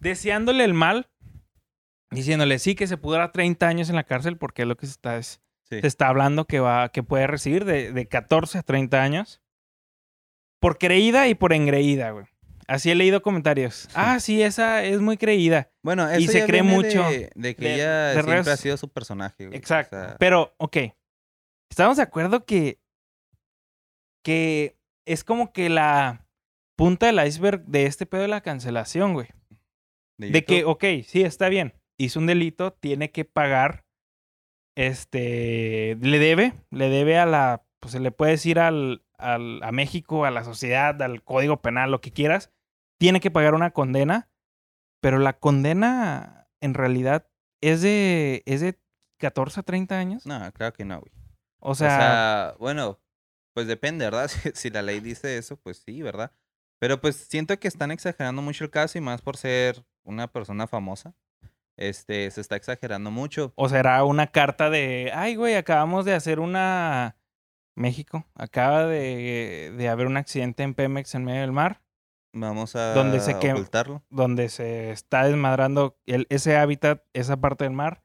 [0.00, 1.08] deseándole el mal,
[2.10, 4.92] diciéndole sí que se pudra 30 años en la cárcel porque es lo que se
[4.92, 5.80] está, es- Sí.
[5.80, 9.40] se está hablando que, va, que puede recibir de, de 14 a 30 años.
[10.60, 12.26] Por creída y por engreída, güey.
[12.68, 13.88] Así he leído comentarios.
[13.94, 15.70] Ah, sí, esa es muy creída.
[15.82, 18.52] Bueno, Y eso se ya cree viene mucho De, de que de- ella de siempre
[18.52, 19.56] ha sido su personaje, güey.
[19.56, 19.96] O Exacto.
[20.00, 20.76] sea, Pero, ok.
[21.70, 22.78] Estamos de acuerdo que.
[24.24, 26.26] que es como que la
[26.76, 29.28] punta del iceberg de este pedo de la cancelación, güey.
[30.18, 30.70] De que, YouTube.
[30.70, 31.74] ok, sí, está bien.
[31.98, 33.84] Hizo un delito, tiene que pagar
[34.76, 39.72] este, le debe, le debe a la, pues se le puede decir al, al, a
[39.72, 42.52] México, a la sociedad, al código penal, lo que quieras,
[42.98, 44.28] tiene que pagar una condena,
[45.00, 47.26] pero la condena en realidad
[47.60, 48.78] es de, es de
[49.18, 50.26] 14 a 30 años.
[50.26, 51.12] No, claro que no, güey.
[51.60, 53.00] O sea, bueno,
[53.54, 54.28] pues depende, ¿verdad?
[54.42, 56.32] Si, si la ley dice eso, pues sí, ¿verdad?
[56.80, 60.66] Pero pues siento que están exagerando mucho el caso y más por ser una persona
[60.66, 61.14] famosa.
[61.76, 63.52] Este, se está exagerando mucho.
[63.56, 67.16] o será una carta de, ay, güey, acabamos de hacer una...
[67.74, 71.80] México, acaba de, de haber un accidente en Pemex en medio del mar,
[72.34, 74.02] Vamos a Donde se ocultarlo.
[74.08, 78.02] donde se está desmadrando el, ese hábitat, esa parte del mar.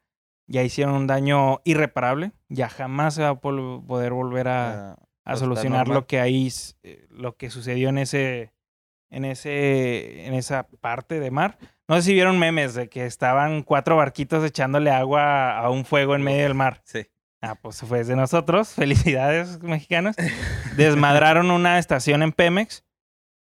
[0.48, 2.34] Ya hicieron un daño irreparable.
[2.50, 6.50] Ya jamás se va a poder volver a, Ah, a está solucionar lo que ahí,
[6.84, 8.54] eh, lo que sucedió en ese,
[9.10, 11.58] en ese, en esa parte de mar.
[11.88, 16.16] No sé si vieron memes de que estaban cuatro barquitos echándole agua a un fuego
[16.16, 16.82] en medio del mar.
[16.84, 17.08] sí.
[17.48, 18.70] Ah, pues fue de nosotros.
[18.76, 20.18] Felicidades, mexicanos.
[20.76, 22.84] Desmadraron una estación en Pemex.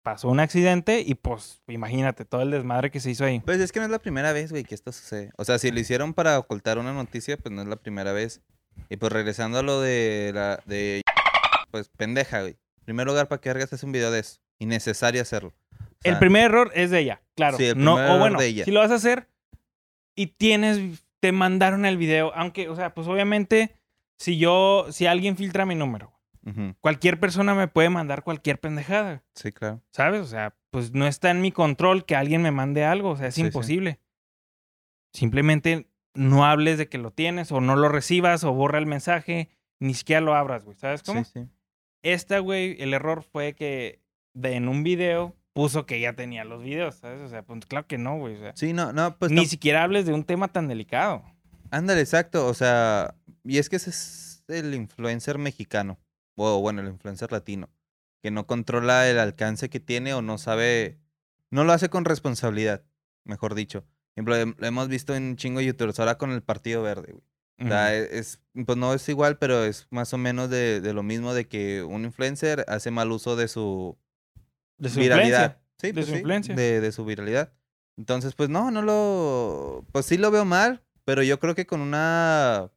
[0.04, 3.40] Pasó un accidente y pues imagínate todo el desmadre que se hizo ahí.
[3.40, 5.32] Pues es que no es la primera vez, güey, que esto sucede.
[5.36, 8.40] O sea, si lo hicieron para ocultar una noticia, pues no es la primera vez.
[8.88, 11.02] Y pues regresando a lo de la de
[11.72, 12.52] pues pendeja, güey.
[12.78, 14.38] En primer lugar, ¿para qué vergas haces un video de eso?
[14.60, 15.52] Innecesario hacerlo.
[16.04, 17.56] O el primer error es de ella, claro.
[17.56, 18.64] Sí, el no, o bueno, de ella.
[18.64, 19.26] si lo vas a hacer
[20.14, 23.74] y tienes, te mandaron el video, aunque, o sea, pues obviamente,
[24.18, 26.12] si yo, si alguien filtra mi número,
[26.80, 29.82] cualquier persona me puede mandar cualquier pendejada, Sí, claro.
[29.90, 30.20] ¿sabes?
[30.20, 33.26] O sea, pues no está en mi control que alguien me mande algo, o sea,
[33.28, 33.46] es Sí, sí.
[33.48, 33.98] imposible.
[35.12, 39.48] Simplemente no hables de que lo tienes o no lo recibas o borra el mensaje,
[39.80, 41.24] ni siquiera lo abras, güey, ¿sabes cómo?
[41.24, 41.48] Sí, sí.
[42.02, 44.00] Esta, güey, el error fue que
[44.34, 47.20] de, en un video puso que ya tenía los videos, ¿sabes?
[47.22, 48.36] O sea, pues claro que no, güey.
[48.36, 51.24] O sea, Sí, no, no, pues ni siquiera hables de un tema tan delicado.
[51.70, 52.46] Ándale, exacto.
[52.46, 53.14] O sea,
[53.46, 55.98] y es que ese es el influencer mexicano.
[56.36, 57.70] O bueno, el influencer latino.
[58.22, 60.98] Que no controla el alcance que tiene o no sabe.
[61.50, 62.82] No lo hace con responsabilidad,
[63.24, 63.84] mejor dicho.
[64.14, 67.24] Ejemplo, lo hemos visto en chingo youtubers ahora con el Partido Verde, güey.
[67.58, 70.92] O sea, e- es, pues no es igual, pero es más o menos de, de
[70.92, 73.96] lo mismo de que un influencer hace mal uso de su
[74.78, 75.56] de su viralidad.
[75.56, 75.62] influencia.
[75.78, 76.54] Sí, de pues su sí, influencia.
[76.54, 77.52] De, de su viralidad.
[77.96, 79.86] Entonces, pues no, no lo.
[79.92, 82.70] Pues sí lo veo mal, pero yo creo que con una.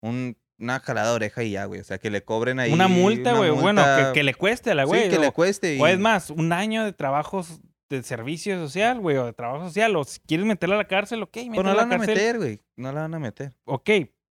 [0.00, 1.80] Un, una jalada de oreja y ya, güey.
[1.80, 2.72] O sea, que le cobren ahí.
[2.72, 3.50] Una multa, güey.
[3.50, 3.82] Bueno,
[4.12, 5.10] que, le cueste a la Sí, güey.
[5.10, 5.78] que le cueste.
[5.80, 9.96] o es más, un año de trabajos de servicio social, güey, o de trabajo social.
[9.96, 12.38] O si quieres meterla a la cárcel, ok, Pues no la la van a meter,
[12.38, 12.60] güey.
[12.76, 13.54] No la van a meter.
[13.64, 13.90] Ok,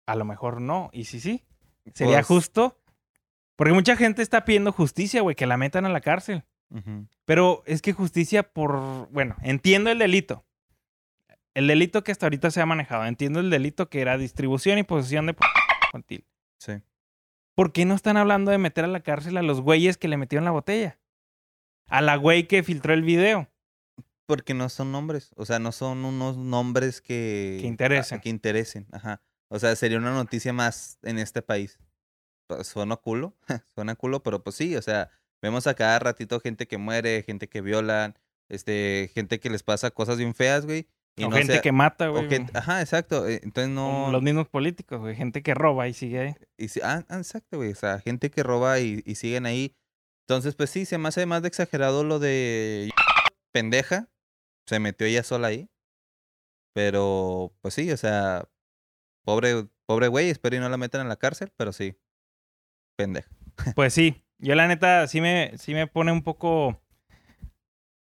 [0.06, 0.90] a lo mejor no.
[0.92, 1.44] Y sí, sí.
[1.94, 2.78] Sería Pues, justo.
[3.56, 6.44] Porque mucha gente está pidiendo justicia, güey, que la metan a la cárcel.
[7.24, 9.08] Pero es que justicia por.
[9.10, 10.44] Bueno, entiendo el delito.
[11.56, 13.06] El delito que hasta ahorita se ha manejado.
[13.06, 15.34] Entiendo el delito que era distribución y posesión de
[15.86, 16.26] infantil.
[16.58, 16.82] Sí.
[17.54, 20.18] ¿Por qué no están hablando de meter a la cárcel a los güeyes que le
[20.18, 20.98] metieron la botella?
[21.86, 23.48] A la güey que filtró el video.
[24.26, 25.32] Porque no son nombres.
[25.34, 27.56] O sea, no son unos nombres que.
[27.62, 28.18] Que interesen.
[28.18, 28.86] ah, Que interesen.
[28.92, 29.22] Ajá.
[29.48, 31.78] O sea, sería una noticia más en este país.
[32.48, 33.34] Pues, Suena culo.
[33.74, 35.08] Suena culo, pero pues sí, o sea,
[35.40, 38.18] vemos a cada ratito gente que muere, gente que violan,
[38.50, 40.86] este, gente que les pasa cosas bien feas, güey.
[41.18, 42.28] Y o no gente sea- que mata, güey.
[42.52, 43.26] ajá, exacto.
[43.26, 44.12] eh, Entonces como no.
[44.12, 45.14] Los mismos políticos, güey.
[45.16, 46.34] Gente que roba y sigue ahí.
[46.58, 47.72] y ah, ah, exacto, güey.
[47.72, 49.74] O sea, gente que roba y, y siguen ahí.
[50.28, 52.90] Entonces, pues sí, se me hace más de exagerado lo de
[53.54, 54.08] pendeja.
[54.68, 55.70] Se metió ella sola ahí.
[56.74, 58.46] Pero, pues sí, o sea,
[59.24, 61.96] pobre, pobre güey, espero y no la metan en la cárcel, pero sí,
[62.98, 63.30] pendeja.
[63.74, 66.78] Pues sí, yo la neta sí me, sí me pone un poco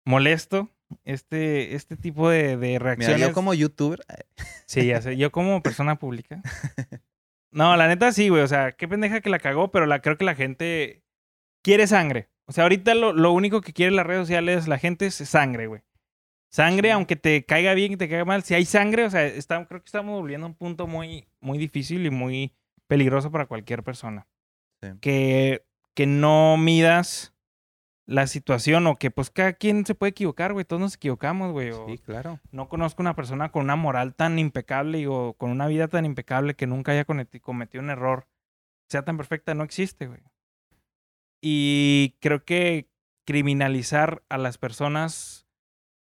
[0.05, 0.69] molesto
[1.03, 3.21] este, este tipo de, de Mira, reacciones.
[3.21, 3.99] yo como youtuber,
[4.65, 6.41] Sí, ya sé, yo como persona pública.
[7.51, 10.17] No, la neta sí, güey, o sea, qué pendeja que la cagó, pero la, creo
[10.19, 11.01] que la gente
[11.63, 12.29] quiere sangre.
[12.45, 15.65] O sea, ahorita lo, lo único que quiere las redes sociales, la gente es sangre,
[15.65, 15.81] güey.
[16.51, 16.91] Sangre, Sí.
[16.91, 19.81] aunque te caiga bien y te caiga mal, si hay sangre, o sea, está- creo
[19.81, 22.53] que estamos volviendo a un punto muy, muy difícil y muy
[22.87, 24.27] peligroso para cualquier persona.
[24.83, 24.89] Sí.
[25.01, 25.65] Que,
[25.95, 27.33] que no midas
[28.09, 30.65] la situación o que pues cada quien se puede equivocar, güey.
[30.65, 31.71] Todos nos equivocamos, güey.
[31.87, 32.39] sí, claro.
[32.51, 36.05] no conozco una persona con una moral tan impecable y, o con una vida tan
[36.05, 38.27] impecable que nunca haya cometi- cometido un error,
[38.89, 40.21] sea tan perfecta, no existe, güey.
[41.41, 42.89] Y creo que
[43.25, 45.47] criminalizar a las personas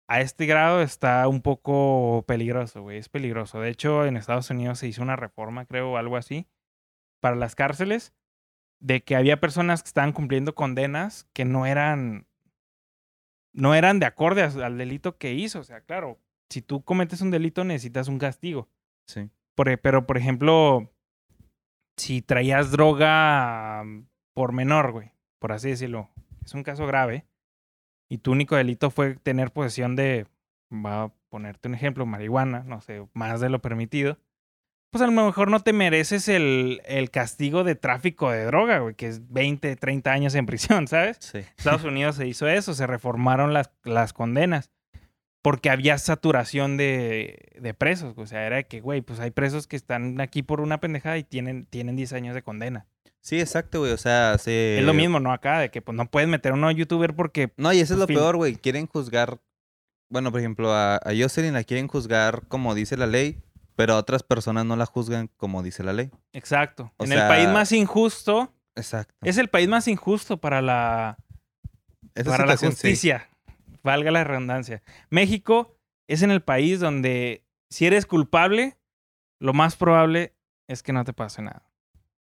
[0.09, 2.99] a este grado está un poco peligroso, güey.
[2.99, 3.61] Es peligroso.
[3.61, 6.47] De hecho, en Estados Unidos se hizo una reforma, creo, o algo así,
[7.21, 8.15] para las cárceles,
[8.81, 12.27] de que había personas que estaban cumpliendo condenas que no eran
[13.53, 15.61] no eran de acorde al delito que hizo.
[15.61, 16.18] O sea, claro,
[16.51, 18.68] si tú cometes un delito necesitas un castigo.
[19.07, 19.31] Sí.
[19.55, 20.93] Por e- pero, por ejemplo,
[21.97, 26.11] si traías droga mm, por menor, güey, por así decirlo,
[26.45, 27.24] es un caso grave,
[28.09, 30.27] y tu único delito fue tener posesión de,
[30.70, 34.18] va a ponerte un ejemplo, marihuana, no sé, más de lo permitido,
[34.91, 38.95] pues a lo mejor no te mereces el, el castigo de tráfico de droga, güey,
[38.95, 41.18] que es 20, 30 años en prisión, ¿sabes?
[41.20, 41.39] Sí.
[41.57, 44.70] Estados Unidos se hizo eso, se reformaron las, las condenas.
[45.43, 48.14] Porque había saturación de, de presos.
[48.16, 51.22] O sea, era que, güey, pues hay presos que están aquí por una pendejada y
[51.22, 52.87] tienen, tienen 10 años de condena.
[53.20, 53.93] Sí, exacto, güey.
[53.93, 54.78] O sea, se...
[54.78, 55.32] Es lo mismo, ¿no?
[55.32, 57.53] Acá, de que pues no puedes meter a uno youtuber porque.
[57.57, 58.16] No, y eso es lo Fin.
[58.16, 58.57] peor, güey.
[58.57, 59.39] Quieren juzgar.
[60.09, 63.39] Bueno, por ejemplo, a, a Jocelyn la quieren juzgar como dice la ley,
[63.77, 66.11] pero a otras personas no la juzgan como dice la ley.
[66.33, 66.93] Exacto.
[66.97, 68.53] O en sea- el país más injusto.
[68.74, 69.14] Exacto.
[69.22, 71.18] Es el país más injusto para la,
[72.14, 72.66] Esa para la sí.
[72.66, 73.29] justicia.
[73.83, 74.83] Valga la redundancia.
[75.11, 78.77] México es en el país donde si eres culpable,
[79.41, 80.35] lo más probable
[80.68, 81.70] es que no te pase nada.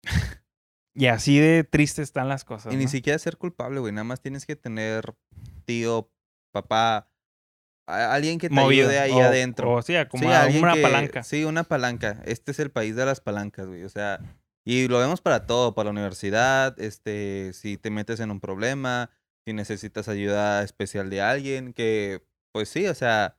[0.94, 2.74] y así de triste están las cosas.
[2.74, 3.94] Y ni siquiera ser culpable, güey.
[3.94, 5.16] Nada más tienes que tener
[5.66, 6.10] tío,
[6.52, 7.10] papá,
[7.88, 8.88] alguien que te Movido.
[8.90, 9.72] ayude ahí o, adentro.
[9.74, 11.24] O sea, como Sí, a- una que- palanca.
[11.24, 12.22] Sí, una palanca.
[12.26, 13.84] Este es el país de las palancas, güey.
[13.84, 14.20] O sea,
[14.64, 19.12] y lo vemos para todo, para la universidad, este, si te metes en un problema,
[19.46, 23.38] si necesitas ayuda especial de alguien, que, pues sí, o sea,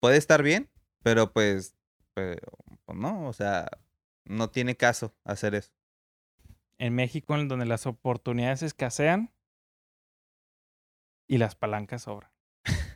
[0.00, 0.70] puede estar bien,
[1.02, 1.76] pero pues,
[2.14, 2.40] pero,
[2.86, 3.68] pues no, o sea,
[4.24, 5.70] no tiene caso hacer eso.
[6.78, 9.30] En México, en donde las oportunidades escasean
[11.28, 12.30] y las palancas sobran.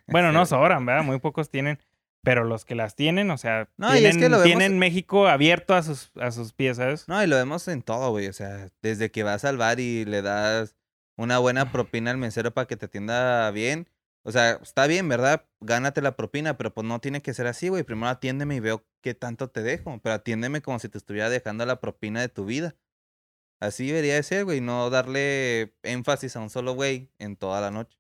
[0.09, 1.05] Bueno, no sobran, ¿verdad?
[1.05, 1.79] Muy pocos tienen.
[2.25, 4.79] Pero los que las tienen, o sea, No, y es tienen, que lo vemos- tienen
[4.79, 7.07] México abierto a sus, a sus pies, ¿sabes?
[7.09, 8.27] No, y lo vemos en todo, güey.
[8.27, 10.75] O sea, desde que vas al bar y le das
[11.17, 13.89] una buena propina al mesero para que te atienda bien.
[14.25, 15.47] O sea, está bien, ¿verdad?
[15.61, 17.85] Gánate la propina, pero pues no tiene que ser así, güey.
[17.85, 19.99] Primero atiéndeme y veo qué tanto te dejo.
[20.03, 22.75] Pero atiéndeme como si te estuviera dejando la propina de tu vida.
[23.61, 24.61] Así debería de ser, güey.
[24.61, 27.97] No darle énfasis a un solo güey en toda la noche.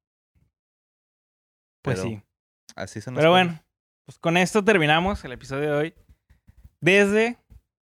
[1.88, 2.22] Pues Pero sí.
[2.76, 3.60] Así son Pero bueno,
[4.04, 5.94] pues con esto terminamos el episodio de hoy.
[6.80, 7.38] Desde,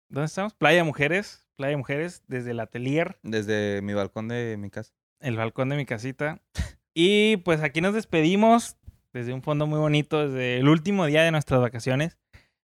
[0.08, 0.54] ¿dónde estamos?
[0.54, 1.46] Playa Mujeres.
[1.56, 4.92] Playa Mujeres, desde el atelier, Desde mi balcón de mi casa.
[5.20, 6.40] el balcón de mi casita.
[6.92, 8.76] Y pues aquí nos despedimos
[9.12, 12.18] desde un fondo muy bonito, desde el último día de nuestras vacaciones.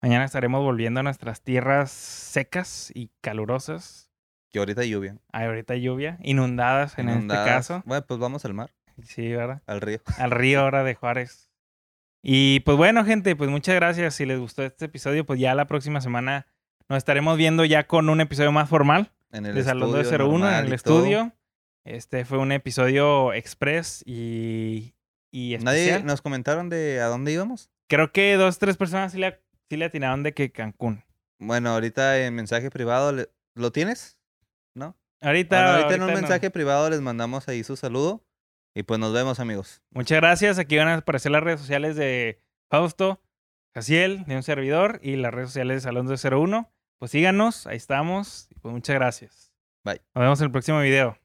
[0.01, 4.09] Mañana estaremos volviendo a nuestras tierras secas y calurosas.
[4.49, 5.17] Que ahorita hay lluvia.
[5.31, 7.45] Hay ahorita lluvia, inundadas en Inundadas.
[7.47, 7.83] este caso.
[7.85, 9.61] Bueno, pues vamos al mar, Sí, ¿verdad?
[9.67, 9.99] al río.
[10.17, 11.49] al río ahora de Juárez.
[12.23, 14.15] Y pues bueno, gente, pues muchas gracias.
[14.15, 16.47] Si les gustó este episodio, pues ya la próxima semana
[16.89, 20.49] nos estaremos viendo ya con un episodio más formal En el de Salón estudio 201
[20.59, 21.33] en el estudio.
[21.85, 24.93] Este fue un episodio express y,
[25.31, 26.05] y Nadie especial.
[26.05, 27.69] nos comentaron de a dónde íbamos.
[27.87, 29.39] Creo que dos, tres personas sí le,
[29.69, 31.03] sí le atinaron de que Cancún.
[31.39, 33.25] Bueno, ahorita en mensaje privado,
[33.55, 34.17] ¿lo tienes?
[34.73, 34.97] ¿No?
[35.21, 36.13] Ahorita, Bueno, ahorita en un no.
[36.15, 38.25] mensaje privado les mandamos ahí su saludo.
[38.77, 39.81] Y pues nos vemos, amigos.
[39.89, 40.59] Muchas gracias.
[40.59, 43.19] Aquí van a aparecer las redes sociales de Fausto,
[43.73, 46.71] Jaciel, de un servidor, y las redes sociales de Salón 201.
[46.99, 48.47] Pues síganos, ahí estamos.
[48.51, 49.51] Y pues muchas gracias.
[49.83, 50.03] Bye.
[50.13, 51.17] Nos vemos en el próximo video.